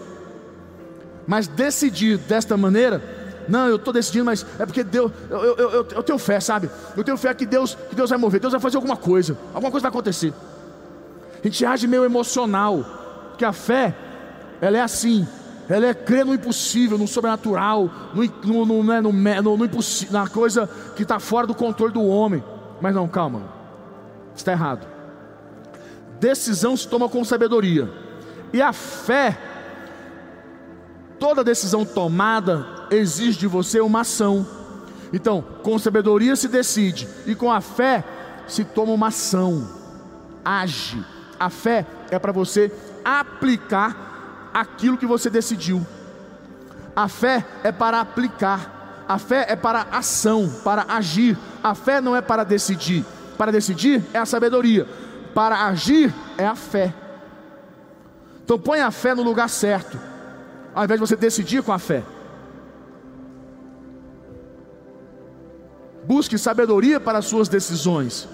Mas 1.28 1.48
decidir 1.48 2.18
desta 2.18 2.58
maneira, 2.58 3.04
não, 3.48 3.68
eu 3.68 3.76
estou 3.76 3.94
decidindo, 3.94 4.26
mas 4.26 4.46
é 4.58 4.66
porque 4.66 4.84
Deus, 4.84 5.12
eu, 5.30 5.38
eu, 5.38 5.58
eu, 5.58 5.88
eu, 5.92 6.04
tenho 6.04 6.18
fé, 6.18 6.40
sabe? 6.40 6.70
Eu 6.96 7.04
tenho 7.04 7.18
fé 7.18 7.34
que 7.34 7.46
Deus, 7.46 7.76
que 7.90 7.96
Deus 7.96 8.10
vai 8.10 8.18
mover, 8.18 8.40
Deus 8.40 8.54
vai 8.54 8.62
fazer 8.62 8.78
alguma 8.78 8.98
coisa, 8.98 9.38
alguma 9.54 9.70
coisa 9.70 9.84
vai 9.84 9.90
acontecer. 9.90 10.34
A 11.40 11.48
gente 11.48 11.66
age 11.66 11.86
meio 11.86 12.04
emocional, 12.04 13.36
que 13.38 13.46
a 13.46 13.54
fé, 13.54 13.96
ela 14.62 14.78
é 14.78 14.82
assim, 14.82 15.28
ela 15.70 15.86
é 15.86 15.94
crer 15.94 16.26
no 16.26 16.34
impossível, 16.34 16.98
no 16.98 17.08
sobrenatural, 17.08 17.90
no, 18.14 18.24
no, 18.44 18.66
no, 18.66 18.84
no, 18.84 19.12
no, 19.12 19.58
no 19.58 19.70
na 20.12 20.28
coisa 20.28 20.70
que 20.96 21.04
está 21.04 21.20
fora 21.20 21.46
do 21.46 21.54
controle 21.54 21.94
do 21.94 22.06
homem. 22.06 22.44
Mas 22.80 22.96
não, 22.96 23.08
calma, 23.08 23.44
está 24.36 24.52
errado. 24.52 24.88
Decisão 26.20 26.76
se 26.76 26.88
toma 26.88 27.10
com 27.10 27.24
sabedoria, 27.24 27.92
e 28.54 28.62
a 28.62 28.72
fé, 28.72 29.38
toda 31.20 31.44
decisão 31.44 31.86
tomada, 31.86 32.66
exige 32.90 33.38
de 33.38 33.48
você 33.48 33.82
uma 33.82 34.02
ação. 34.02 34.46
Então, 35.12 35.44
com 35.64 35.78
sabedoria 35.78 36.36
se 36.36 36.48
decide, 36.48 37.08
e 37.26 37.36
com 37.36 37.52
a 37.52 37.62
fé 37.62 38.04
se 38.48 38.64
toma 38.64 38.94
uma 38.94 39.08
ação, 39.08 39.68
age. 40.44 41.04
A 41.40 41.50
fé 41.50 41.86
é 42.10 42.18
para 42.18 42.32
você 42.32 42.72
aplicar 43.04 44.07
aquilo 44.60 44.98
que 44.98 45.06
você 45.06 45.30
decidiu. 45.30 45.86
A 46.96 47.08
fé 47.08 47.46
é 47.64 47.72
para 47.72 48.02
aplicar, 48.02 49.06
a 49.08 49.20
fé 49.20 49.46
é 49.48 49.56
para 49.56 49.84
ação, 49.92 50.52
para 50.64 50.86
agir. 50.90 51.38
A 51.64 51.76
fé 51.76 52.02
não 52.02 52.16
é 52.16 52.22
para 52.22 52.44
decidir. 52.44 53.06
Para 53.38 53.52
decidir 53.52 54.04
é 54.14 54.18
a 54.18 54.26
sabedoria, 54.26 54.88
para 55.34 55.66
agir 55.66 56.12
é 56.40 56.48
a 56.48 56.56
fé. 56.56 56.92
Então 58.44 58.58
põe 58.58 58.80
a 58.80 58.90
fé 58.90 59.14
no 59.14 59.22
lugar 59.22 59.48
certo, 59.48 60.00
ao 60.74 60.84
invés 60.84 61.00
de 61.00 61.08
você 61.08 61.16
decidir 61.16 61.62
com 61.62 61.72
a 61.72 61.78
fé. 61.78 62.04
Busque 66.04 66.38
sabedoria 66.38 67.00
para 67.00 67.20
as 67.20 67.26
suas 67.26 67.48
decisões. 67.48 68.28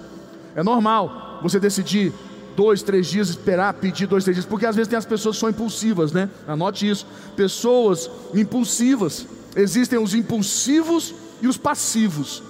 É 0.56 0.62
normal 0.62 1.40
você 1.42 1.60
decidir 1.60 2.14
dois, 2.56 2.82
três 2.82 3.06
dias, 3.06 3.28
esperar, 3.28 3.74
pedir 3.74 4.06
dois, 4.06 4.24
três 4.24 4.36
dias, 4.36 4.46
porque 4.46 4.66
às 4.66 4.76
vezes 4.76 4.88
tem 4.88 4.98
as 4.98 5.04
pessoas 5.04 5.36
que 5.36 5.40
são 5.40 5.50
impulsivas, 5.50 6.12
né? 6.12 6.28
Anote 6.46 6.88
isso. 6.88 7.06
Pessoas 7.36 8.10
impulsivas. 8.34 9.26
Existem 9.56 9.98
os 9.98 10.14
impulsivos 10.14 11.14
e 11.40 11.46
os 11.46 11.56
passivos. 11.56 12.42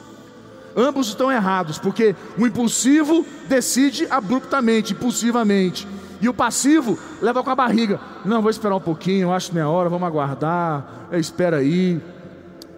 Ambos 0.76 1.08
estão 1.08 1.30
errados, 1.30 1.78
porque 1.78 2.16
o 2.36 2.46
impulsivo 2.46 3.24
decide 3.48 4.06
abruptamente, 4.10 4.92
impulsivamente. 4.92 5.86
E 6.20 6.28
o 6.28 6.34
passivo 6.34 6.98
leva 7.20 7.42
com 7.42 7.50
a 7.50 7.54
barriga. 7.54 8.00
Não, 8.24 8.40
vou 8.40 8.50
esperar 8.50 8.74
um 8.74 8.80
pouquinho, 8.80 9.28
eu 9.28 9.32
acho 9.32 9.50
que 9.50 9.54
não 9.54 9.62
é 9.62 9.66
hora, 9.66 9.88
vamos 9.88 10.06
aguardar. 10.06 11.06
É, 11.12 11.18
espera 11.18 11.58
aí. 11.58 12.00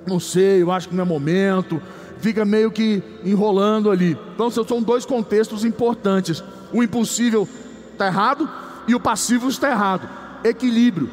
Não 0.06 0.20
sei, 0.20 0.62
eu 0.62 0.70
acho 0.70 0.88
que 0.88 0.94
não 0.94 1.04
é 1.04 1.06
momento. 1.06 1.80
Fica 2.18 2.44
meio 2.44 2.70
que 2.70 3.02
enrolando 3.24 3.90
ali. 3.90 4.16
Então 4.34 4.50
são 4.50 4.82
dois 4.82 5.06
contextos 5.06 5.64
importantes 5.64 6.42
o 6.72 6.82
impossível 6.82 7.48
está 7.92 8.06
errado 8.06 8.48
e 8.86 8.94
o 8.94 9.00
passivo 9.00 9.48
está 9.48 9.70
errado. 9.70 10.08
Equilíbrio. 10.44 11.10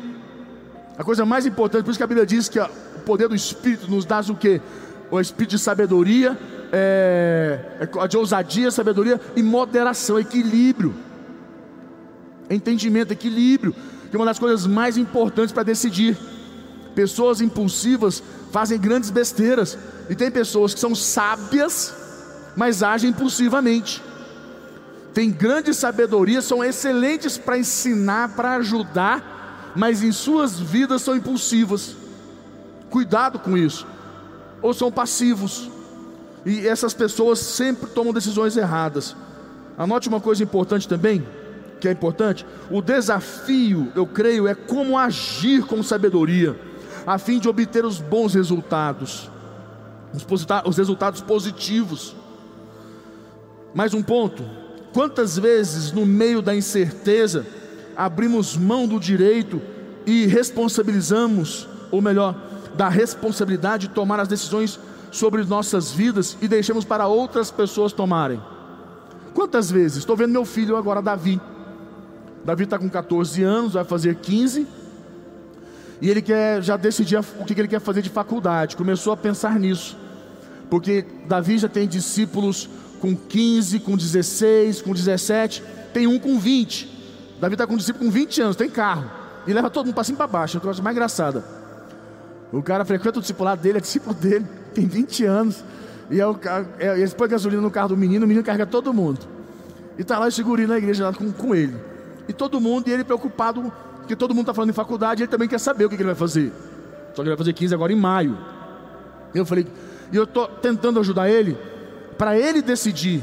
A 0.98 1.04
coisa 1.04 1.26
mais 1.26 1.46
importante, 1.46 1.84
por 1.84 1.92
isso 1.92 2.00
que 2.00 2.04
a 2.04 2.08
Bíblia 2.08 2.26
diz 2.26 2.48
que 2.48 2.60
o 2.60 2.70
poder 3.06 3.28
do 3.28 3.36
Espírito 3.36 3.89
nos 3.89 4.06
dá 4.06 4.20
o 4.22 4.36
que? 4.36 4.62
O 5.10 5.20
Espírito 5.20 5.52
de 5.52 5.60
sabedoria, 5.60 6.38
é, 6.72 7.60
é 7.80 8.08
de 8.08 8.18
ousadia, 8.18 8.70
sabedoria 8.70 9.20
e 9.36 9.42
moderação, 9.42 10.20
equilíbrio. 10.20 10.94
Entendimento, 12.50 13.12
equilíbrio, 13.12 13.74
que 14.10 14.16
é 14.16 14.20
uma 14.20 14.26
das 14.26 14.38
coisas 14.38 14.68
mais 14.68 14.98
importantes 14.98 15.52
para 15.52 15.63
decidir. 15.63 16.18
Pessoas 16.94 17.42
impulsivas 17.42 18.22
fazem 18.52 18.80
grandes 18.80 19.10
besteiras, 19.10 19.78
e 20.10 20.16
tem 20.16 20.30
pessoas 20.30 20.74
que 20.76 20.80
são 20.80 20.94
sábias, 20.94 21.94
mas 22.56 22.84
agem 22.84 23.10
impulsivamente 23.10 24.02
têm 25.13 25.30
grande 25.30 25.73
sabedoria, 25.73 26.41
são 26.41 26.63
excelentes 26.63 27.38
para 27.38 27.58
ensinar, 27.58 28.36
para 28.36 28.56
ajudar, 28.56 29.73
mas 29.76 30.04
em 30.04 30.12
suas 30.12 30.60
vidas 30.60 31.02
são 31.02 31.15
impulsivas. 31.15 31.95
Cuidado 32.89 33.39
com 33.39 33.58
isso. 33.58 33.88
Ou 34.62 34.73
são 34.73 34.91
passivos. 34.91 35.69
E 36.45 36.67
essas 36.67 36.93
pessoas 36.93 37.39
sempre 37.39 37.89
tomam 37.89 38.13
decisões 38.13 38.58
erradas. 38.58 39.15
Anote 39.78 40.10
uma 40.10 40.19
coisa 40.19 40.43
importante 40.43 40.88
também, 40.88 41.26
que 41.80 41.88
é 41.88 41.91
importante: 41.91 42.45
o 42.69 42.82
desafio, 42.82 43.91
eu 43.95 44.06
creio, 44.06 44.47
é 44.47 44.54
como 44.54 44.97
agir 44.97 45.65
com 45.65 45.82
sabedoria, 45.82 46.60
a 47.06 47.17
fim 47.17 47.39
de 47.39 47.49
obter 47.49 47.86
os 47.86 47.99
bons 47.99 48.34
resultados, 48.34 49.30
os 50.65 50.78
resultados 50.78 51.21
positivos. 51.21 52.15
Mais 53.73 53.93
um 53.93 54.04
ponto: 54.04 54.43
Quantas 54.94 55.38
vezes, 55.38 55.92
no 55.92 56.06
meio 56.06 56.42
da 56.42 56.56
incerteza, 56.56 57.46
abrimos 57.96 58.56
mão 58.56 58.88
do 58.88 59.00
direito 59.00 59.60
e 60.06 60.28
responsabilizamos, 60.28 61.68
ou 61.90 62.00
melhor, 62.02 62.36
da 62.76 62.90
responsabilidade 62.90 63.88
de 63.88 63.94
tomar 63.94 64.20
as 64.20 64.28
decisões 64.28 64.80
sobre 65.12 65.44
nossas 65.44 65.92
vidas 65.92 66.38
e 66.42 66.48
deixamos 66.48 66.86
para 66.86 67.08
outras 67.08 67.50
pessoas 67.50 67.92
tomarem? 67.92 68.40
Quantas 69.34 69.72
vezes? 69.72 69.98
Estou 69.98 70.16
vendo 70.16 70.32
meu 70.32 70.46
filho 70.46 70.78
agora, 70.78 71.02
Davi. 71.02 71.42
Davi 72.46 72.66
está 72.66 72.78
com 72.78 72.88
14 72.88 73.42
anos, 73.42 73.74
vai 73.74 73.84
fazer 73.84 74.16
15. 74.16 74.68
E 76.02 76.10
ele 76.10 76.22
quer 76.22 76.62
já 76.62 76.78
decidir 76.78 77.18
o 77.40 77.46
que 77.46 77.54
ele 77.54 77.68
quer 77.68 77.80
fazer 77.80 78.02
de 78.04 78.10
faculdade. 78.10 78.76
Começou 78.76 79.14
a 79.14 79.18
pensar 79.18 79.60
nisso. 79.60 79.98
Porque 80.70 81.06
Davi 81.28 81.58
já 81.58 81.70
tem 81.70 81.88
discípulos 81.88 82.70
com 83.04 83.18
15, 83.18 83.82
com 83.82 83.98
16, 83.98 84.82
com 84.82 84.94
17, 84.94 85.62
tem 85.94 86.08
um 86.08 86.18
com 86.18 86.39
20. 86.39 87.36
Davi 87.38 87.56
está 87.56 87.68
com 87.68 87.74
um 87.74 87.78
discípulo 87.78 88.06
com 88.06 88.10
20 88.12 88.42
anos, 88.42 88.56
tem 88.56 88.70
carro. 88.70 89.12
E 89.46 89.52
leva 89.52 89.70
todo 89.70 89.88
mundo 89.88 89.96
para 89.96 90.06
cima 90.06 90.16
e 90.16 90.18
para 90.20 90.28
baixo, 90.28 90.56
é 90.56 90.58
a 90.60 90.62
coisa 90.62 90.82
mais 90.82 90.96
engraçada. 90.96 91.44
O 92.50 92.63
cara 92.63 92.86
frequenta 92.86 93.20
o 93.20 93.22
discipulado 93.22 93.62
dele, 93.62 93.80
é 93.80 93.82
discípulo 93.82 94.16
dele, 94.16 94.48
tem 94.74 94.88
20 94.88 95.26
anos. 95.26 95.66
E 96.10 96.22
é 96.22 96.26
o, 96.26 96.39
é, 96.80 96.98
eles 96.98 97.13
põem 97.13 97.28
gasolina 97.28 97.62
no 97.62 97.70
carro 97.70 97.89
do 97.89 97.98
menino, 97.98 98.24
o 98.24 98.28
menino 98.28 98.42
carrega 98.42 98.66
todo 98.66 98.94
mundo. 98.94 99.20
E 99.98 100.02
está 100.02 100.18
lá 100.18 100.28
o 100.28 100.32
segurinho 100.32 100.70
na 100.70 100.78
igreja 100.78 101.04
lá 101.04 101.13
com, 101.13 101.30
com 101.30 101.54
ele. 101.54 101.76
E 102.30 102.32
todo 102.32 102.58
mundo, 102.62 102.88
e 102.88 102.92
ele 102.94 103.04
preocupado, 103.04 103.70
porque 103.98 104.16
todo 104.16 104.34
mundo 104.34 104.44
está 104.44 104.54
falando 104.54 104.70
em 104.70 104.74
faculdade, 104.74 105.24
ele 105.24 105.30
também 105.30 105.50
quer 105.50 105.60
saber 105.60 105.84
o 105.84 105.89
que, 105.89 105.98
que 105.98 106.04
ele 106.04 106.08
vai 106.08 106.16
fazer. 106.16 106.54
Só 107.10 107.16
que 107.16 107.22
ele 107.24 107.32
vai 107.32 107.38
fazer 107.38 107.52
15 107.52 107.76
agora 107.76 107.92
em 107.92 107.98
maio. 107.98 108.38
Eu 109.36 109.46
falei, 109.46 109.68
e 110.10 110.16
eu 110.16 110.24
estou 110.24 110.48
tentando 110.48 111.02
ajudar 111.02 111.30
ele, 111.30 111.58
para 112.13 112.38
ele 112.38 112.62
decidir. 112.62 113.21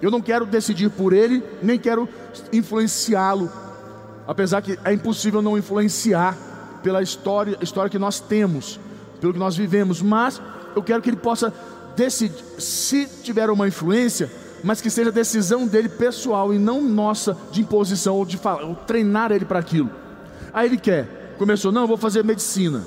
Eu 0.00 0.10
não 0.10 0.20
quero 0.20 0.44
decidir 0.44 0.90
por 0.90 1.12
ele, 1.12 1.42
nem 1.62 1.78
quero 1.78 2.08
influenciá-lo. 2.52 3.50
Apesar 4.26 4.60
que 4.60 4.78
é 4.84 4.92
impossível 4.92 5.40
não 5.40 5.56
influenciar 5.56 6.36
pela 6.82 7.02
história, 7.02 7.56
história 7.60 7.90
que 7.90 7.98
nós 7.98 8.20
temos, 8.20 8.78
pelo 9.20 9.32
que 9.32 9.38
nós 9.38 9.56
vivemos, 9.56 10.02
mas 10.02 10.40
eu 10.74 10.82
quero 10.82 11.00
que 11.00 11.10
ele 11.10 11.16
possa 11.16 11.52
decidir, 11.96 12.44
se 12.58 13.06
tiver 13.22 13.48
uma 13.48 13.66
influência, 13.66 14.30
mas 14.62 14.80
que 14.80 14.90
seja 14.90 15.10
decisão 15.12 15.66
dele 15.66 15.88
pessoal 15.88 16.52
e 16.52 16.58
não 16.58 16.82
nossa 16.82 17.36
de 17.50 17.60
imposição 17.60 18.16
ou 18.16 18.24
de 18.24 18.36
falar, 18.36 18.64
ou 18.64 18.74
treinar 18.74 19.32
ele 19.32 19.44
para 19.44 19.58
aquilo. 19.58 19.90
Aí 20.52 20.68
ele 20.68 20.76
quer, 20.76 21.34
começou, 21.38 21.72
não, 21.72 21.82
eu 21.82 21.88
vou 21.88 21.96
fazer 21.96 22.24
medicina. 22.24 22.84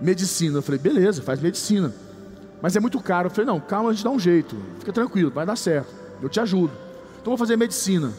Medicina, 0.00 0.58
eu 0.58 0.62
falei, 0.62 0.78
beleza, 0.78 1.22
faz 1.22 1.40
medicina. 1.40 1.92
Mas 2.60 2.74
é 2.76 2.80
muito 2.80 3.00
caro. 3.00 3.26
Eu 3.26 3.30
falei, 3.30 3.46
não, 3.46 3.60
calma, 3.60 3.90
a 3.90 3.92
gente 3.92 4.04
dá 4.04 4.10
um 4.10 4.18
jeito, 4.18 4.56
fica 4.78 4.92
tranquilo, 4.92 5.30
vai 5.30 5.46
dar 5.46 5.56
certo, 5.56 5.94
eu 6.22 6.28
te 6.28 6.40
ajudo. 6.40 6.72
Então 7.20 7.32
vou 7.32 7.38
fazer 7.38 7.56
medicina. 7.56 8.12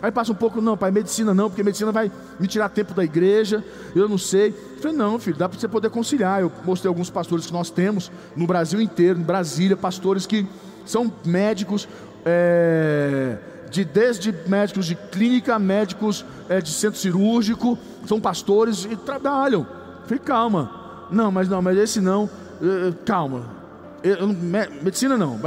Aí 0.00 0.12
passa 0.12 0.30
um 0.30 0.34
pouco, 0.34 0.60
não, 0.60 0.76
pai, 0.76 0.92
medicina 0.92 1.34
não, 1.34 1.50
porque 1.50 1.62
medicina 1.62 1.90
vai 1.90 2.10
me 2.38 2.46
tirar 2.46 2.68
tempo 2.68 2.94
da 2.94 3.04
igreja, 3.04 3.64
eu 3.96 4.08
não 4.08 4.16
sei. 4.16 4.50
Eu 4.50 4.82
falei, 4.82 4.96
não, 4.96 5.18
filho, 5.18 5.36
dá 5.36 5.48
para 5.48 5.58
você 5.58 5.66
poder 5.66 5.90
conciliar. 5.90 6.40
Eu 6.40 6.52
mostrei 6.64 6.88
alguns 6.88 7.10
pastores 7.10 7.46
que 7.46 7.52
nós 7.52 7.68
temos 7.68 8.10
no 8.36 8.46
Brasil 8.46 8.80
inteiro, 8.80 9.18
em 9.18 9.22
Brasília, 9.22 9.76
pastores 9.76 10.24
que 10.24 10.46
são 10.86 11.12
médicos, 11.24 11.88
é, 12.24 13.38
de, 13.70 13.84
desde 13.84 14.32
médicos 14.46 14.86
de 14.86 14.94
clínica, 14.94 15.58
médicos 15.58 16.24
é, 16.48 16.60
de 16.60 16.70
centro 16.70 16.98
cirúrgico, 16.98 17.76
são 18.06 18.20
pastores 18.20 18.84
e 18.84 18.96
trabalham. 18.96 19.66
Eu 20.02 20.02
falei, 20.04 20.18
calma, 20.20 21.06
não, 21.10 21.32
mas 21.32 21.48
não, 21.48 21.60
mas 21.60 21.76
esse 21.76 22.00
não, 22.00 22.30
eu, 22.60 22.94
calma, 23.04 23.57
eu, 24.02 24.28
medicina 24.82 25.16
não, 25.16 25.38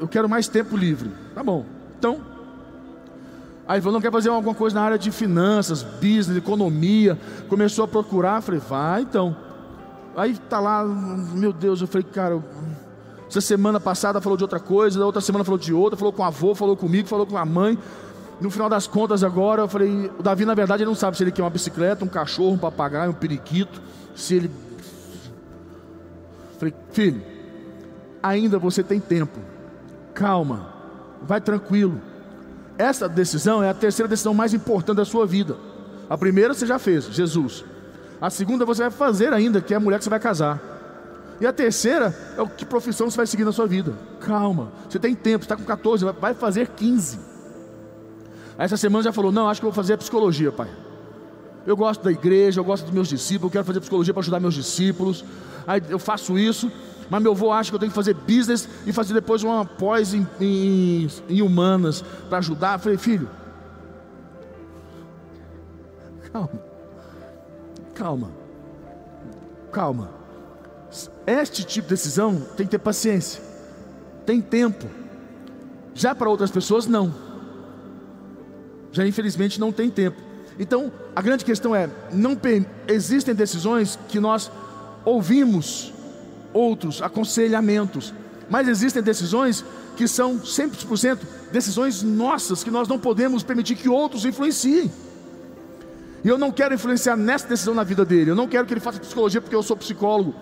eu 0.00 0.08
quero 0.08 0.28
mais 0.28 0.48
tempo 0.48 0.76
livre. 0.76 1.10
Tá 1.34 1.42
bom, 1.42 1.64
então 1.98 2.32
Aí 3.66 3.80
falou, 3.80 3.94
não 3.94 4.00
quer 4.00 4.10
fazer 4.10 4.28
alguma 4.28 4.54
coisa 4.54 4.74
na 4.74 4.82
área 4.82 4.98
de 4.98 5.10
finanças, 5.10 5.82
business, 5.82 6.36
economia. 6.36 7.18
Começou 7.48 7.84
a 7.84 7.88
procurar, 7.88 8.40
falei, 8.40 8.60
vai 8.60 9.02
então. 9.02 9.36
Aí 10.16 10.36
tá 10.36 10.60
lá, 10.60 10.84
meu 10.84 11.52
Deus, 11.52 11.80
eu 11.80 11.86
falei, 11.86 12.06
cara, 12.12 12.42
essa 13.28 13.40
semana 13.40 13.80
passada 13.80 14.20
falou 14.20 14.36
de 14.36 14.44
outra 14.44 14.60
coisa, 14.60 14.98
da 14.98 15.06
outra 15.06 15.20
semana 15.20 15.44
falou 15.44 15.58
de 15.58 15.72
outra, 15.72 15.96
falou 15.96 16.12
com 16.12 16.22
o 16.22 16.24
avô, 16.24 16.54
falou 16.54 16.76
comigo, 16.76 17.08
falou 17.08 17.24
com 17.24 17.38
a 17.38 17.44
mãe. 17.44 17.78
No 18.40 18.50
final 18.50 18.68
das 18.68 18.88
contas 18.88 19.22
agora, 19.22 19.62
eu 19.62 19.68
falei, 19.68 20.10
o 20.18 20.22
Davi 20.22 20.44
na 20.44 20.54
verdade 20.54 20.82
ele 20.82 20.90
não 20.90 20.96
sabe 20.96 21.16
se 21.16 21.22
ele 21.22 21.30
quer 21.30 21.42
uma 21.42 21.50
bicicleta, 21.50 22.04
um 22.04 22.08
cachorro, 22.08 22.52
um 22.52 22.58
papagaio, 22.58 23.12
um 23.12 23.14
periquito, 23.14 23.80
se 24.14 24.34
ele 24.34 24.50
Falei, 26.58 26.74
filho, 26.92 27.20
ainda 28.22 28.58
você 28.58 28.82
tem 28.82 29.00
tempo. 29.00 29.40
Calma, 30.14 30.68
vai 31.22 31.40
tranquilo 31.40 32.00
essa 32.78 33.08
decisão 33.08 33.62
é 33.62 33.70
a 33.70 33.74
terceira 33.74 34.08
decisão 34.08 34.34
mais 34.34 34.54
importante 34.54 34.96
da 34.96 35.04
sua 35.04 35.26
vida. 35.26 35.56
A 36.08 36.16
primeira 36.16 36.54
você 36.54 36.66
já 36.66 36.78
fez, 36.78 37.04
Jesus. 37.04 37.64
A 38.20 38.30
segunda 38.30 38.64
você 38.64 38.82
vai 38.82 38.90
fazer 38.90 39.32
ainda, 39.32 39.60
que 39.60 39.74
é 39.74 39.76
a 39.76 39.80
mulher 39.80 39.98
que 39.98 40.04
você 40.04 40.10
vai 40.10 40.20
casar. 40.20 40.60
E 41.40 41.46
a 41.46 41.52
terceira 41.52 42.16
é 42.36 42.42
o 42.42 42.48
que 42.48 42.64
profissão 42.64 43.10
você 43.10 43.16
vai 43.16 43.26
seguir 43.26 43.44
na 43.44 43.52
sua 43.52 43.66
vida. 43.66 43.94
Calma, 44.20 44.72
você 44.88 44.98
tem 44.98 45.14
tempo, 45.14 45.44
está 45.44 45.56
com 45.56 45.64
14, 45.64 46.04
vai 46.20 46.34
fazer 46.34 46.68
15. 46.68 47.18
Essa 48.58 48.76
semana 48.76 49.02
já 49.02 49.12
falou: 49.12 49.32
Não, 49.32 49.48
acho 49.48 49.60
que 49.60 49.64
vou 49.64 49.72
fazer 49.72 49.96
psicologia, 49.96 50.52
pai. 50.52 50.68
Eu 51.66 51.76
gosto 51.76 52.02
da 52.02 52.10
igreja, 52.10 52.60
eu 52.60 52.64
gosto 52.64 52.84
dos 52.84 52.92
meus 52.92 53.08
discípulos, 53.08 53.50
eu 53.50 53.52
quero 53.52 53.64
fazer 53.64 53.80
psicologia 53.80 54.12
para 54.12 54.20
ajudar 54.20 54.40
meus 54.40 54.54
discípulos. 54.54 55.24
Aí 55.66 55.82
eu 55.88 55.98
faço 55.98 56.38
isso 56.38 56.70
mas 57.12 57.22
meu 57.22 57.32
avô 57.32 57.52
acha 57.52 57.70
que 57.70 57.74
eu 57.74 57.78
tenho 57.78 57.90
que 57.90 57.94
fazer 57.94 58.14
business 58.14 58.66
e 58.86 58.92
fazer 58.92 59.12
depois 59.12 59.42
uma 59.42 59.66
pós 59.66 60.14
em, 60.14 60.26
em, 60.40 61.06
em 61.28 61.42
humanas 61.42 62.02
para 62.30 62.38
ajudar. 62.38 62.76
Eu 62.76 62.78
falei, 62.78 62.96
filho, 62.96 63.28
calma, 66.32 66.62
calma, 67.94 68.30
calma. 69.70 70.10
Este 71.26 71.64
tipo 71.64 71.88
de 71.88 71.90
decisão 71.96 72.40
tem 72.56 72.64
que 72.64 72.70
ter 72.70 72.78
paciência, 72.78 73.42
tem 74.24 74.40
tempo. 74.40 74.86
Já 75.94 76.14
para 76.14 76.30
outras 76.30 76.50
pessoas, 76.50 76.86
não. 76.86 77.14
Já 78.90 79.06
infelizmente 79.06 79.60
não 79.60 79.70
tem 79.70 79.90
tempo. 79.90 80.16
Então, 80.58 80.90
a 81.14 81.20
grande 81.20 81.44
questão 81.44 81.76
é: 81.76 81.90
não 82.10 82.34
existem 82.88 83.34
decisões 83.34 83.98
que 84.08 84.18
nós 84.18 84.50
ouvimos 85.04 85.92
outros 86.52 87.00
aconselhamentos, 87.00 88.12
mas 88.48 88.68
existem 88.68 89.02
decisões 89.02 89.64
que 89.96 90.06
são 90.08 90.38
100% 90.38 91.18
decisões 91.50 92.02
nossas, 92.02 92.64
que 92.64 92.70
nós 92.70 92.88
não 92.88 92.98
podemos 92.98 93.42
permitir 93.42 93.76
que 93.76 93.88
outros 93.88 94.24
influenciem. 94.24 94.90
E 96.24 96.28
eu 96.28 96.38
não 96.38 96.52
quero 96.52 96.74
influenciar 96.74 97.16
nessa 97.16 97.48
decisão 97.48 97.74
na 97.74 97.82
vida 97.82 98.04
dele. 98.04 98.30
Eu 98.30 98.36
não 98.36 98.46
quero 98.46 98.66
que 98.66 98.72
ele 98.72 98.80
faça 98.80 99.00
psicologia 99.00 99.40
porque 99.40 99.54
eu 99.54 99.62
sou 99.62 99.76
psicólogo, 99.76 100.34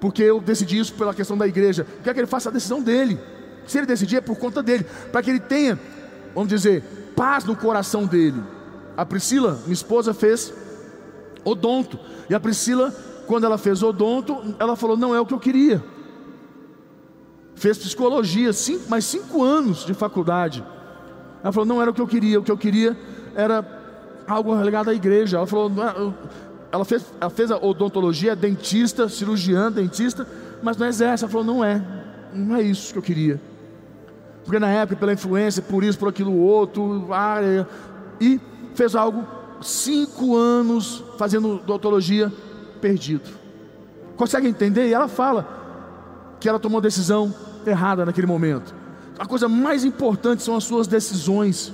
porque 0.00 0.22
eu 0.22 0.40
decidi 0.40 0.78
isso 0.78 0.94
pela 0.94 1.14
questão 1.14 1.36
da 1.36 1.46
igreja. 1.46 1.86
Eu 1.98 2.02
quero 2.02 2.14
que 2.14 2.20
ele 2.20 2.26
faça 2.26 2.48
a 2.48 2.52
decisão 2.52 2.82
dele. 2.82 3.18
Se 3.66 3.78
ele 3.78 3.86
decidir, 3.86 4.16
é 4.16 4.20
por 4.20 4.36
conta 4.36 4.62
dele, 4.62 4.84
para 5.12 5.22
que 5.22 5.30
ele 5.30 5.40
tenha, 5.40 5.78
vamos 6.34 6.48
dizer, 6.48 6.82
paz 7.14 7.44
no 7.44 7.54
coração 7.54 8.06
dele. 8.06 8.42
A 8.96 9.04
Priscila, 9.04 9.60
minha 9.64 9.72
esposa, 9.72 10.12
fez 10.12 10.52
odonto, 11.44 11.98
e 12.28 12.34
a 12.34 12.40
Priscila 12.40 12.94
quando 13.26 13.44
ela 13.44 13.58
fez 13.58 13.82
odonto, 13.82 14.54
ela 14.58 14.76
falou: 14.76 14.96
não 14.96 15.14
é 15.14 15.20
o 15.20 15.26
que 15.26 15.34
eu 15.34 15.40
queria. 15.40 15.82
Fez 17.54 17.78
psicologia, 17.78 18.52
cinco, 18.52 18.88
mais 18.88 19.04
cinco 19.04 19.42
anos 19.42 19.84
de 19.84 19.94
faculdade. 19.94 20.64
Ela 21.42 21.52
falou: 21.52 21.66
não 21.66 21.80
era 21.80 21.90
o 21.90 21.94
que 21.94 22.00
eu 22.00 22.06
queria, 22.06 22.40
o 22.40 22.42
que 22.42 22.50
eu 22.50 22.58
queria 22.58 22.96
era 23.34 23.64
algo 24.26 24.54
ligado 24.62 24.90
à 24.90 24.94
igreja. 24.94 25.38
Ela 25.38 25.46
falou: 25.46 25.70
ela 26.70 26.84
fez, 26.84 27.04
ela 27.20 27.30
fez 27.30 27.50
a 27.50 27.56
odontologia, 27.56 28.32
é 28.32 28.36
dentista, 28.36 29.08
cirurgiã, 29.08 29.70
dentista, 29.70 30.26
mas 30.62 30.76
não 30.76 30.86
exerce. 30.86 31.24
Ela 31.24 31.30
falou: 31.30 31.46
não 31.46 31.64
é, 31.64 31.82
não 32.32 32.56
é 32.56 32.62
isso 32.62 32.92
que 32.92 32.98
eu 32.98 33.02
queria. 33.02 33.40
Porque 34.44 34.58
na 34.58 34.68
época, 34.68 34.96
pela 34.96 35.12
influência, 35.12 35.62
por 35.62 35.82
isso, 35.82 35.98
por 35.98 36.08
aquilo 36.08 36.36
outro, 36.36 37.12
área, 37.12 37.66
e 38.20 38.38
fez 38.74 38.94
algo 38.94 39.26
cinco 39.62 40.36
anos 40.36 41.02
fazendo 41.16 41.54
odontologia 41.54 42.30
perdido. 42.84 43.30
Consegue 44.14 44.46
entender? 44.46 44.88
E 44.88 44.92
ela 44.92 45.08
fala 45.08 46.36
que 46.38 46.46
ela 46.46 46.58
tomou 46.58 46.82
decisão 46.82 47.34
errada 47.66 48.04
naquele 48.04 48.26
momento. 48.26 48.74
A 49.18 49.24
coisa 49.24 49.48
mais 49.48 49.86
importante 49.86 50.42
são 50.42 50.54
as 50.54 50.64
suas 50.64 50.86
decisões. 50.86 51.72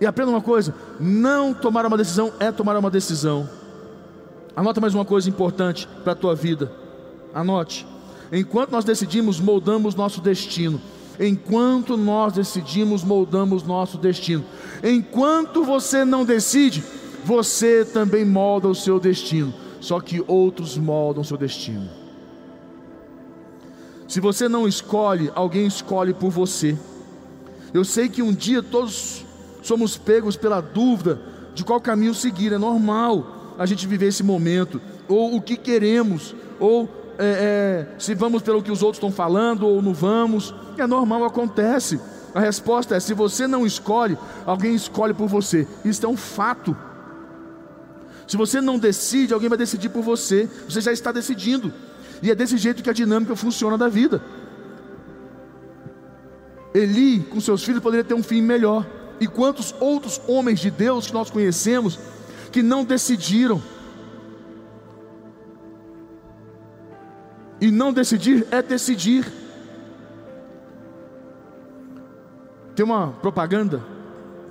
E 0.00 0.06
aprenda 0.06 0.30
uma 0.30 0.40
coisa: 0.40 0.72
não 1.00 1.52
tomar 1.52 1.84
uma 1.84 1.96
decisão 1.96 2.32
é 2.38 2.52
tomar 2.52 2.76
uma 2.76 2.88
decisão. 2.88 3.50
Anota 4.54 4.80
mais 4.80 4.94
uma 4.94 5.04
coisa 5.04 5.28
importante 5.28 5.88
para 6.04 6.12
a 6.12 6.16
tua 6.16 6.36
vida. 6.36 6.70
Anote. 7.34 7.84
Enquanto 8.30 8.70
nós 8.70 8.84
decidimos, 8.84 9.40
moldamos 9.40 9.96
nosso 9.96 10.20
destino. 10.20 10.80
Enquanto 11.18 11.96
nós 11.96 12.34
decidimos, 12.34 13.02
moldamos 13.02 13.64
nosso 13.64 13.98
destino. 13.98 14.44
Enquanto 14.80 15.64
você 15.64 16.04
não 16.04 16.24
decide, 16.24 16.84
você 17.24 17.84
também 17.84 18.24
molda 18.24 18.68
o 18.68 18.76
seu 18.76 19.00
destino 19.00 19.52
só 19.80 20.00
que 20.00 20.22
outros 20.26 20.76
moldam 20.76 21.24
seu 21.24 21.36
destino. 21.36 21.88
Se 24.06 24.20
você 24.20 24.48
não 24.48 24.66
escolhe, 24.66 25.30
alguém 25.34 25.66
escolhe 25.66 26.12
por 26.12 26.30
você. 26.30 26.76
Eu 27.72 27.84
sei 27.84 28.08
que 28.08 28.22
um 28.22 28.32
dia 28.32 28.62
todos 28.62 29.24
somos 29.62 29.96
pegos 29.96 30.36
pela 30.36 30.60
dúvida 30.60 31.20
de 31.54 31.64
qual 31.64 31.80
caminho 31.80 32.14
seguir, 32.14 32.52
é 32.52 32.58
normal 32.58 33.54
a 33.58 33.66
gente 33.66 33.86
viver 33.86 34.06
esse 34.06 34.22
momento, 34.22 34.80
ou 35.08 35.36
o 35.36 35.42
que 35.42 35.56
queremos, 35.56 36.34
ou 36.58 36.88
é, 37.18 37.86
é, 37.92 37.98
se 37.98 38.14
vamos 38.14 38.42
pelo 38.42 38.62
que 38.62 38.72
os 38.72 38.82
outros 38.82 38.96
estão 38.96 39.12
falando, 39.12 39.66
ou 39.66 39.82
não 39.82 39.92
vamos, 39.92 40.54
é 40.78 40.86
normal, 40.86 41.24
acontece. 41.24 42.00
A 42.34 42.40
resposta 42.40 42.96
é: 42.96 43.00
se 43.00 43.12
você 43.12 43.46
não 43.46 43.66
escolhe, 43.66 44.16
alguém 44.46 44.74
escolhe 44.74 45.12
por 45.12 45.28
você, 45.28 45.68
isso 45.84 46.04
é 46.04 46.08
um 46.08 46.16
fato. 46.16 46.76
Se 48.30 48.36
você 48.36 48.60
não 48.60 48.78
decide, 48.78 49.34
alguém 49.34 49.48
vai 49.48 49.58
decidir 49.58 49.88
por 49.88 50.02
você. 50.02 50.48
Você 50.68 50.80
já 50.80 50.92
está 50.92 51.10
decidindo. 51.10 51.72
E 52.22 52.30
é 52.30 52.34
desse 52.34 52.56
jeito 52.56 52.80
que 52.80 52.88
a 52.88 52.92
dinâmica 52.92 53.34
funciona 53.34 53.76
da 53.76 53.88
vida. 53.88 54.22
Eli, 56.72 57.24
com 57.24 57.40
seus 57.40 57.64
filhos, 57.64 57.82
poderia 57.82 58.04
ter 58.04 58.14
um 58.14 58.22
fim 58.22 58.40
melhor. 58.40 58.86
E 59.18 59.26
quantos 59.26 59.74
outros 59.80 60.20
homens 60.28 60.60
de 60.60 60.70
Deus 60.70 61.08
que 61.08 61.12
nós 61.12 61.28
conhecemos 61.28 61.98
que 62.52 62.62
não 62.62 62.84
decidiram? 62.84 63.60
E 67.60 67.68
não 67.72 67.92
decidir 67.92 68.46
é 68.52 68.62
decidir. 68.62 69.26
Tem 72.76 72.84
uma 72.84 73.08
propaganda 73.08 73.82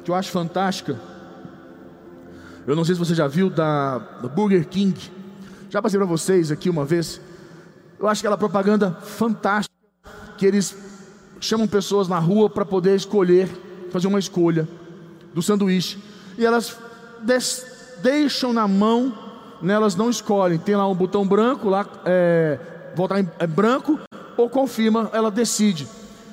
que 0.03 0.11
eu 0.11 0.15
acho 0.15 0.29
fantástica 0.31 0.99
eu 2.67 2.76
não 2.76 2.86
sei 2.86 2.95
se 2.95 3.00
você 3.00 3.15
já 3.15 3.28
viu 3.28 3.50
da, 3.50 3.98
da 3.98 4.28
Burger 4.28 4.67
King. 4.67 4.95
Já 5.69 5.82
passei 5.82 6.00
para 6.00 6.08
vocês 6.08 6.52
aqui 6.52 6.69
uma 6.69 6.86
vez. 6.86 7.22
Eu 8.00 8.08
acho 8.08 8.22
aquela 8.22 8.38
propaganda 8.38 8.91
fantástica 9.02 9.76
que 10.38 10.45
eles 10.45 10.76
chamam 11.39 11.67
pessoas 11.67 12.08
na 12.08 12.19
rua 12.19 12.50
para 12.50 12.65
poder 12.65 12.95
escolher, 12.95 13.50
fazer 13.91 14.08
uma 14.08 14.19
escolha 14.19 14.67
do 15.34 15.41
sanduíche. 15.41 15.98
E 16.38 16.45
elas 16.45 16.78
deixam 18.02 18.54
na 18.54 18.67
mão, 18.67 19.13
né, 19.62 19.74
elas 19.74 19.95
não 19.95 20.10
escolhem. 20.10 20.58
Tem 20.58 20.76
lá 20.76 20.88
um 20.88 20.95
botão 20.95 21.28
branco, 21.28 21.69
lá 21.69 21.86
é, 22.06 22.60
voltar 22.95 23.19
em 23.19 23.30
é 23.39 23.48
branco 23.48 24.00
ou 24.38 24.50
confirma, 24.50 25.10
ela 25.13 25.30
decide. 25.30 25.88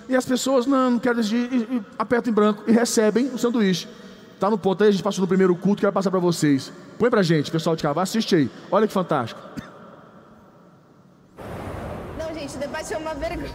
E 0.09 0.15
as 0.15 0.25
pessoas, 0.25 0.67
não, 0.67 0.93
não 0.93 0.99
quero 0.99 1.17
decidir, 1.17 1.53
e, 1.53 1.77
e 1.77 1.83
apertam 1.99 2.31
em 2.31 2.35
branco 2.35 2.63
e 2.67 2.73
recebem 2.73 3.27
o 3.27 3.39
sanduíche. 3.39 3.89
Está 4.37 4.51
no 4.51 4.59
ponto 4.59 4.83
aí, 4.83 4.91
a 4.91 4.93
gente 4.93 5.03
passou 5.03 5.23
no 5.23 5.27
primeiro 5.27 5.57
culto, 5.57 5.81
quero 5.81 5.95
passar 5.95 6.11
para 6.11 6.21
vocês. 6.21 6.71
Põe 6.99 7.09
para 7.09 7.23
gente, 7.23 7.51
pessoal 7.51 7.75
de 7.75 7.83
casa, 7.83 8.03
assiste 8.03 8.35
aí. 8.35 8.51
Olha 8.71 8.87
que 8.87 8.93
fantástico. 8.93 9.41
Não, 12.19 12.35
gente, 12.35 12.55
o 12.55 12.59
debate 12.59 12.93
é 12.93 12.99
uma 12.99 13.15
vergonha. 13.15 13.51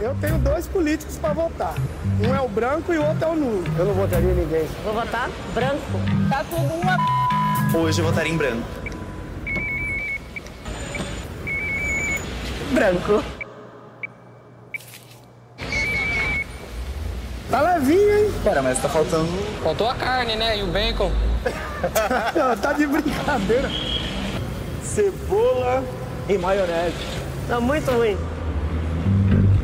Eu 0.00 0.14
tenho 0.20 0.38
dois 0.38 0.68
políticos 0.68 1.18
para 1.18 1.34
votar. 1.34 1.74
Um 2.24 2.32
é 2.32 2.40
o 2.40 2.48
branco 2.48 2.94
e 2.94 2.98
o 2.98 3.04
outro 3.04 3.24
é 3.24 3.28
o 3.28 3.34
nulo. 3.34 3.64
Eu 3.76 3.86
não 3.86 3.94
votaria 3.94 4.30
em 4.30 4.36
ninguém. 4.36 4.68
Vou 4.84 4.94
votar 4.94 5.28
branco. 5.52 5.82
Tá 6.30 6.44
tudo 6.44 6.74
uma 6.74 6.96
Hoje 7.76 8.00
eu 8.00 8.04
votaria 8.06 8.32
em 8.32 8.36
branco. 8.36 8.68
Branco. 12.72 13.33
Tá 17.54 17.60
levinho, 17.60 18.18
hein? 18.18 18.32
Pera, 18.42 18.60
mas 18.60 18.82
tá 18.82 18.88
faltando. 18.88 19.28
Faltou 19.62 19.88
a 19.88 19.94
carne, 19.94 20.34
né? 20.34 20.58
E 20.58 20.64
o 20.64 20.66
bacon. 20.66 21.12
Não, 22.34 22.56
tá 22.56 22.72
de 22.72 22.84
brincadeira. 22.84 23.70
Cebola 24.82 25.84
e 26.28 26.36
maionese. 26.36 26.96
Tá 27.46 27.60
muito 27.60 27.88
ruim. 27.92 28.18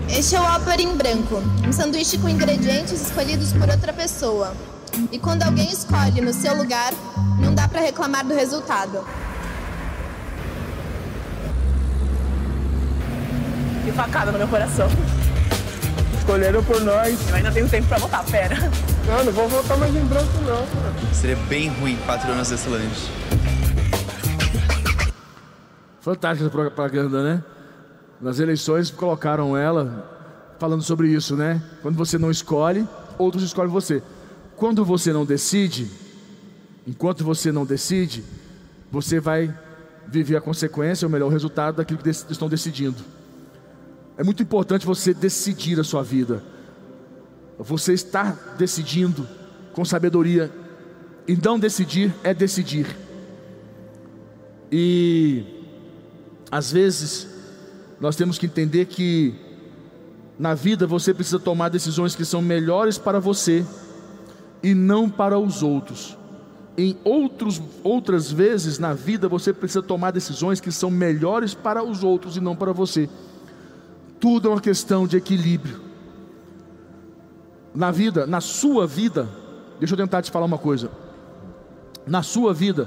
Este 0.09 0.37
é 0.37 0.41
o 0.41 0.45
Whopper 0.45 0.81
em 0.81 0.97
branco, 0.97 1.43
um 1.67 1.73
sanduíche 1.73 2.17
com 2.19 2.29
ingredientes 2.29 2.93
escolhidos 2.93 3.53
por 3.53 3.69
outra 3.69 3.93
pessoa. 3.93 4.55
E 5.11 5.19
quando 5.19 5.43
alguém 5.43 5.69
escolhe 5.69 6.21
no 6.21 6.33
seu 6.33 6.55
lugar, 6.55 6.93
não 7.41 7.53
dá 7.53 7.67
pra 7.67 7.81
reclamar 7.81 8.25
do 8.25 8.35
resultado. 8.35 9.05
Que 13.85 13.91
facada 13.91 14.31
no 14.31 14.39
meu 14.39 14.47
coração. 14.47 14.89
Escolheram 16.21 16.63
por 16.63 16.81
nós. 16.83 17.29
Eu 17.29 17.35
ainda 17.35 17.51
tenho 17.51 17.69
tempo 17.69 17.89
pra 17.89 17.99
votar, 17.99 18.25
pera. 18.27 18.57
Não, 19.07 19.25
não 19.25 19.33
vou 19.33 19.49
votar 19.49 19.77
mais 19.79 19.95
em 19.97 20.05
branco, 20.05 20.31
não. 20.47 20.67
cara. 20.67 21.15
Seria 21.15 21.37
bem 21.49 21.69
ruim 21.69 21.97
quatro 22.05 22.31
anos 22.31 22.49
desse 22.49 22.69
lanche. 22.69 23.11
Fantástica 26.01 26.47
essa 26.47 26.51
propaganda, 26.51 27.23
né? 27.25 27.45
Nas 28.21 28.39
eleições 28.39 28.91
colocaram 28.91 29.57
ela 29.57 30.55
falando 30.59 30.83
sobre 30.83 31.09
isso, 31.09 31.35
né? 31.35 31.61
Quando 31.83 31.97
você 31.97 32.19
não 32.19 32.31
escolhe, 32.31 32.87
outros 33.19 33.43
escolhem 33.43 33.73
você. 33.73 34.03
Quando 34.57 34.85
você 34.85 35.13
não 35.13 35.25
decide, 35.25 35.91
enquanto 36.87 37.25
você 37.25 37.51
não 37.51 37.65
decide, 37.65 38.23
você 38.93 39.19
vai 39.19 39.53
viver 40.07 40.37
a 40.37 40.41
consequência, 40.41 41.07
ou 41.07 41.11
melhor, 41.11 41.27
o 41.27 41.31
resultado 41.31 41.77
daquilo 41.77 41.99
que 41.99 42.11
estão 42.11 42.49
decidindo. 42.49 43.03
É 44.21 44.23
muito 44.23 44.43
importante 44.43 44.85
você 44.85 45.15
decidir 45.15 45.81
a 45.81 45.83
sua 45.83 46.03
vida. 46.03 46.45
Você 47.59 47.95
estar 47.95 48.55
decidindo 48.59 49.27
com 49.73 49.83
sabedoria. 49.83 50.53
E 51.27 51.35
não 51.35 51.59
decidir 51.59 52.15
é 52.23 52.35
decidir. 52.35 52.95
E 54.71 55.43
às 56.51 56.71
vezes 56.71 57.29
nós 57.99 58.15
temos 58.15 58.37
que 58.37 58.45
entender 58.45 58.85
que 58.85 59.35
na 60.39 60.53
vida 60.53 60.87
você 60.87 61.15
precisa 61.15 61.39
tomar 61.39 61.71
decisões 61.71 62.15
que 62.15 62.27
são 62.27 62.43
melhores 62.43 62.99
para 62.99 63.19
você 63.19 63.65
e 64.63 64.75
não 64.75 65.09
para 65.09 65.39
os 65.39 65.63
outros. 65.63 66.15
Em 66.77 66.95
outros, 67.05 67.59
outras 67.83 68.31
vezes 68.31 68.79
na 68.79 68.93
vida 68.93 69.31
você 69.31 69.51
precisa 69.51 69.81
tomar 69.81 70.11
decisões 70.11 70.61
que 70.61 70.71
são 70.71 70.91
melhores 70.91 71.55
para 71.55 71.83
os 71.83 72.05
outros 72.05 72.37
e 72.37 72.41
não 72.41 72.55
para 72.55 72.75
você. 72.75 73.09
Tudo 74.21 74.49
é 74.49 74.51
uma 74.53 74.61
questão 74.61 75.07
de 75.07 75.17
equilíbrio. 75.17 75.81
Na 77.75 77.91
vida, 77.91 78.27
na 78.27 78.41
sua 78.41 78.87
vida, 78.87 79.27
deixa 79.79 79.95
eu 79.95 79.99
tentar 79.99 80.21
te 80.23 80.31
falar 80.31 80.45
uma 80.45 80.59
coisa. 80.59 80.91
Na 82.07 82.23
sua 82.23 82.53
vida, 82.53 82.87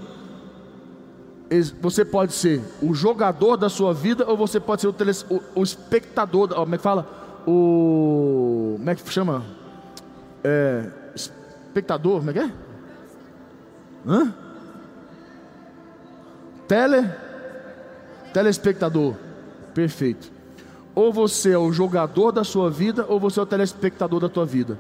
você 1.82 2.06
pode 2.06 2.34
ser 2.34 2.62
o 2.82 2.94
jogador 2.94 3.58
da 3.58 3.70
sua 3.70 3.94
vida 3.94 4.26
ou 4.28 4.38
você 4.38 4.60
pode 4.60 4.82
ser 4.82 4.88
o, 4.88 4.94
tele, 4.94 5.12
o, 5.30 5.42
o 5.56 5.64
espectador, 5.64 6.50
como 6.50 6.76
é 6.76 6.78
que 6.78 6.84
fala? 6.84 7.08
O. 7.48 8.76
Como 8.78 8.90
é 8.90 8.96
que 8.96 9.10
chama? 9.12 9.44
É, 10.44 10.90
espectador, 11.16 12.20
como 12.20 12.30
é 12.30 12.34
que 12.34 12.40
é? 12.40 12.52
Hã? 14.08 14.34
Tele. 16.68 17.10
Telespectador. 18.34 19.16
Perfeito. 19.74 20.32
Ou 20.96 21.12
você 21.12 21.52
é 21.52 21.58
o 21.58 21.72
jogador 21.72 22.32
da 22.32 22.44
sua 22.44 22.70
vida 22.70 23.06
ou 23.08 23.20
você 23.20 23.40
é 23.40 23.44
o 23.44 23.46
telespectador 23.46 24.20
da 24.20 24.30
tua 24.30 24.46
vida. 24.46 24.78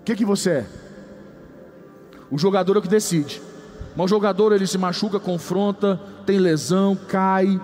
O 0.00 0.04
que, 0.04 0.16
que 0.16 0.24
você 0.24 0.50
é? 0.50 0.66
O 2.30 2.38
jogador 2.38 2.76
é 2.76 2.78
o 2.78 2.82
que 2.82 2.88
decide. 2.88 3.42
Mas 3.94 4.06
o 4.06 4.08
jogador 4.08 4.52
ele 4.52 4.66
se 4.66 4.78
machuca, 4.78 5.18
confronta, 5.18 6.00
tem 6.24 6.38
lesão, 6.38 6.96
cai, 6.96 7.60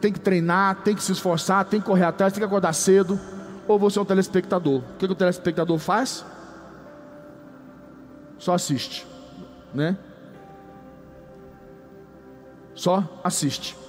tem 0.00 0.12
que 0.12 0.20
treinar, 0.20 0.82
tem 0.82 0.94
que 0.94 1.02
se 1.02 1.12
esforçar, 1.12 1.64
tem 1.64 1.80
que 1.80 1.86
correr 1.86 2.04
atrás, 2.04 2.32
tem 2.32 2.40
que 2.40 2.46
acordar 2.46 2.72
cedo. 2.72 3.18
Ou 3.66 3.78
você 3.78 3.98
é 3.98 4.02
um 4.02 4.04
telespectador. 4.04 4.80
O 4.80 4.98
que, 4.98 5.06
que 5.06 5.12
o 5.12 5.16
telespectador 5.16 5.78
faz? 5.78 6.24
Só 8.38 8.54
assiste, 8.54 9.06
né? 9.72 9.96
Só 12.74 13.04
assiste. 13.22 13.83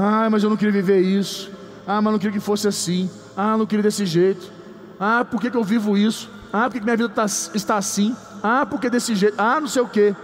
Ah, 0.00 0.30
mas 0.30 0.44
eu 0.44 0.48
não 0.48 0.56
queria 0.56 0.70
viver 0.70 1.00
isso. 1.00 1.50
Ah, 1.84 2.00
mas 2.00 2.12
não 2.12 2.20
queria 2.20 2.38
que 2.38 2.38
fosse 2.38 2.68
assim. 2.68 3.10
Ah, 3.36 3.56
não 3.56 3.66
queria 3.66 3.82
desse 3.82 4.06
jeito. 4.06 4.52
Ah, 5.00 5.24
por 5.24 5.40
que, 5.40 5.50
que 5.50 5.56
eu 5.56 5.64
vivo 5.64 5.98
isso? 5.98 6.30
Ah, 6.52 6.66
por 6.66 6.74
que, 6.74 6.78
que 6.78 6.84
minha 6.84 6.96
vida 6.96 7.08
tá, 7.08 7.24
está 7.24 7.76
assim? 7.76 8.14
Ah, 8.40 8.64
por 8.64 8.80
que 8.80 8.88
desse 8.88 9.16
jeito? 9.16 9.34
Ah, 9.36 9.60
não 9.60 9.66
sei 9.66 9.82
o 9.82 9.88
quê. 9.88 10.14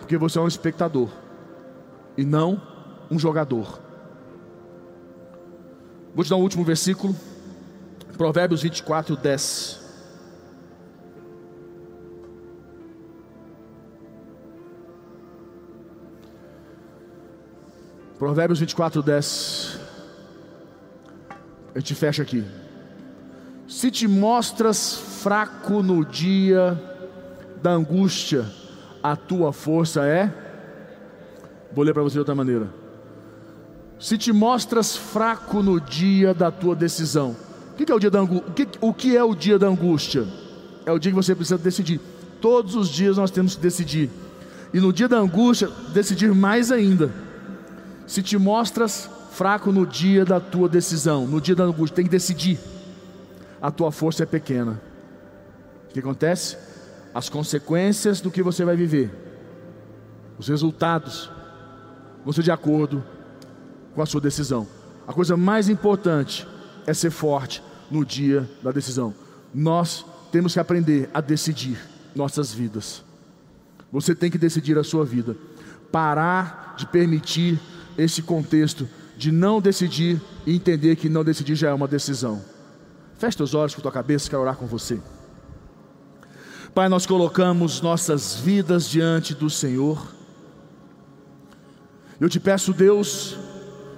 Porque 0.00 0.18
você 0.18 0.36
é 0.36 0.40
um 0.40 0.48
espectador 0.48 1.08
e 2.16 2.24
não 2.24 2.60
um 3.08 3.16
jogador. 3.16 3.80
Vou 6.12 6.24
te 6.24 6.30
dar 6.30 6.36
um 6.36 6.42
último 6.42 6.64
versículo. 6.64 7.14
Provérbios 8.16 8.62
24, 8.62 9.14
10. 9.14 9.87
Provérbios 18.18 18.58
24, 18.58 19.00
10. 19.00 19.78
A 21.72 21.78
gente 21.78 21.94
fecha 21.94 22.22
aqui. 22.22 22.44
Se 23.68 23.92
te 23.92 24.08
mostras 24.08 24.96
fraco 24.96 25.82
no 25.84 26.04
dia 26.04 26.76
da 27.62 27.70
angústia, 27.70 28.44
a 29.00 29.14
tua 29.14 29.52
força 29.52 30.04
é. 30.04 30.32
Vou 31.72 31.84
ler 31.84 31.94
para 31.94 32.02
você 32.02 32.14
de 32.14 32.18
outra 32.18 32.34
maneira. 32.34 32.68
Se 34.00 34.18
te 34.18 34.32
mostras 34.32 34.96
fraco 34.96 35.62
no 35.62 35.80
dia 35.80 36.34
da 36.34 36.50
tua 36.50 36.74
decisão, 36.74 37.36
o 37.72 37.76
que, 37.76 37.92
é 37.92 37.94
o 37.94 38.00
dia 38.00 38.10
da 38.10 38.18
angústia? 38.18 38.68
O 38.80 38.92
que 38.92 39.16
é 39.16 39.22
o 39.22 39.34
dia 39.34 39.58
da 39.58 39.68
angústia? 39.68 40.26
É 40.84 40.90
o 40.90 40.98
dia 40.98 41.12
que 41.12 41.16
você 41.16 41.36
precisa 41.36 41.58
decidir. 41.58 42.00
Todos 42.40 42.74
os 42.74 42.88
dias 42.88 43.16
nós 43.16 43.30
temos 43.30 43.54
que 43.54 43.60
decidir. 43.60 44.10
E 44.74 44.80
no 44.80 44.92
dia 44.92 45.06
da 45.06 45.18
angústia, 45.18 45.70
decidir 45.92 46.34
mais 46.34 46.72
ainda. 46.72 47.27
Se 48.08 48.22
te 48.22 48.38
mostras 48.38 49.08
fraco 49.32 49.70
no 49.70 49.86
dia 49.86 50.24
da 50.24 50.40
tua 50.40 50.66
decisão, 50.66 51.26
no 51.26 51.42
dia 51.42 51.54
da 51.54 51.64
angústia, 51.64 51.96
tem 51.96 52.06
que 52.06 52.10
decidir. 52.10 52.58
A 53.60 53.70
tua 53.70 53.92
força 53.92 54.22
é 54.22 54.26
pequena. 54.26 54.80
O 55.88 55.92
que 55.92 56.00
acontece? 56.00 56.56
As 57.14 57.28
consequências 57.28 58.22
do 58.22 58.30
que 58.30 58.42
você 58.42 58.64
vai 58.64 58.76
viver, 58.76 59.10
os 60.38 60.48
resultados, 60.48 61.30
vão 62.24 62.32
ser 62.32 62.42
de 62.42 62.50
acordo 62.50 63.04
com 63.94 64.00
a 64.00 64.06
sua 64.06 64.22
decisão. 64.22 64.66
A 65.06 65.12
coisa 65.12 65.36
mais 65.36 65.68
importante 65.68 66.48
é 66.86 66.94
ser 66.94 67.10
forte 67.10 67.62
no 67.90 68.06
dia 68.06 68.48
da 68.62 68.72
decisão. 68.72 69.14
Nós 69.54 70.04
temos 70.32 70.54
que 70.54 70.60
aprender 70.60 71.10
a 71.12 71.20
decidir 71.20 71.78
nossas 72.16 72.54
vidas. 72.54 73.04
Você 73.92 74.14
tem 74.14 74.30
que 74.30 74.38
decidir 74.38 74.78
a 74.78 74.84
sua 74.84 75.04
vida. 75.04 75.36
Parar 75.92 76.74
de 76.76 76.86
permitir 76.86 77.60
esse 77.98 78.22
contexto 78.22 78.88
de 79.16 79.32
não 79.32 79.60
decidir 79.60 80.22
e 80.46 80.54
entender 80.54 80.94
que 80.94 81.08
não 81.08 81.24
decidir 81.24 81.56
já 81.56 81.70
é 81.70 81.74
uma 81.74 81.88
decisão. 81.88 82.40
Feche 83.18 83.36
teus 83.36 83.52
olhos 83.52 83.74
com 83.74 83.82
tua 83.82 83.90
cabeça, 83.90 84.30
quero 84.30 84.40
orar 84.40 84.56
com 84.56 84.66
você. 84.66 85.00
Pai, 86.72 86.88
nós 86.88 87.04
colocamos 87.04 87.80
nossas 87.80 88.36
vidas 88.36 88.88
diante 88.88 89.34
do 89.34 89.50
Senhor. 89.50 90.14
Eu 92.20 92.28
te 92.28 92.38
peço, 92.38 92.72
Deus, 92.72 93.36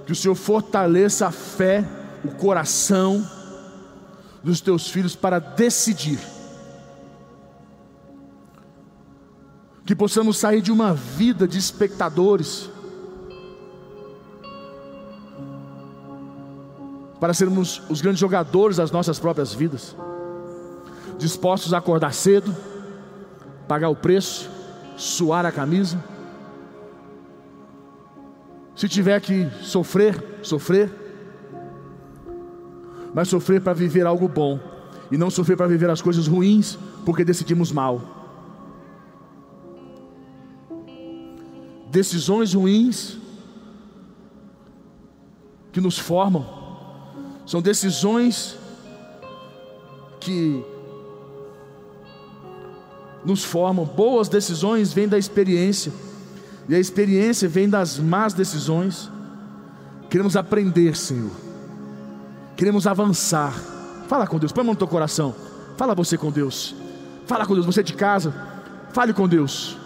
que 0.07 0.13
o 0.13 0.17
Senhor 0.17 0.35
fortaleça 0.35 1.27
a 1.27 1.31
fé, 1.31 1.87
o 2.25 2.29
coração 2.29 3.29
dos 4.43 4.63
teus 4.63 4.89
filhos 4.89 5.15
para 5.15 5.39
decidir. 5.39 6.19
Que 9.85 9.95
possamos 9.95 10.39
sair 10.39 10.63
de 10.63 10.73
uma 10.73 10.95
vida 10.95 11.47
de 11.47 11.59
espectadores 11.59 12.70
para 17.21 17.35
sermos 17.35 17.83
os 17.91 18.01
grandes 18.01 18.19
jogadores 18.19 18.79
das 18.79 18.91
nossas 18.91 19.19
próprias 19.19 19.53
vidas, 19.53 19.95
dispostos 21.19 21.75
a 21.75 21.79
acordar 21.79 22.15
cedo, 22.15 22.57
pagar 23.69 23.91
o 23.91 23.95
preço, 23.95 24.51
suar 24.97 25.45
a 25.45 25.53
camisa. 25.53 26.03
Se 28.75 28.89
tiver 28.89 29.21
que 29.21 29.47
sofrer, 29.61 30.41
sofrer, 30.43 30.91
mas 33.13 33.29
sofrer 33.29 33.61
para 33.61 33.75
viver 33.75 34.07
algo 34.07 34.27
bom 34.27 34.59
e 35.11 35.19
não 35.19 35.29
sofrer 35.29 35.57
para 35.57 35.67
viver 35.67 35.91
as 35.91 36.01
coisas 36.01 36.27
ruins, 36.27 36.79
porque 37.05 37.25
decidimos 37.25 37.71
mal. 37.71 38.01
Decisões 41.91 42.55
ruins 42.55 43.19
que 45.73 45.81
nos 45.81 45.99
formam, 45.99 46.60
são 47.51 47.61
decisões 47.61 48.57
que 50.21 50.65
nos 53.25 53.43
formam. 53.43 53.85
Boas 53.85 54.29
decisões 54.29 54.93
vêm 54.93 55.09
da 55.09 55.19
experiência, 55.19 55.93
e 56.69 56.77
a 56.77 56.79
experiência 56.79 57.49
vem 57.49 57.69
das 57.69 57.99
más 57.99 58.35
decisões. 58.35 59.11
Queremos 60.09 60.37
aprender, 60.37 60.97
Senhor, 60.97 61.33
queremos 62.57 62.87
avançar. 62.87 63.53
Fala 64.07 64.29
com 64.29 64.39
Deus, 64.39 64.53
põe 64.53 64.63
a 64.63 64.65
mão 64.67 64.75
no 64.75 64.79
teu 64.79 64.87
coração. 64.87 65.35
Fala 65.77 65.93
você 65.93 66.17
com 66.17 66.31
Deus. 66.31 66.73
Fala 67.27 67.45
com 67.45 67.55
Deus, 67.55 67.67
você 67.67 67.83
de 67.83 67.95
casa. 67.95 68.33
Fale 68.93 69.13
com 69.13 69.27
Deus. 69.27 69.77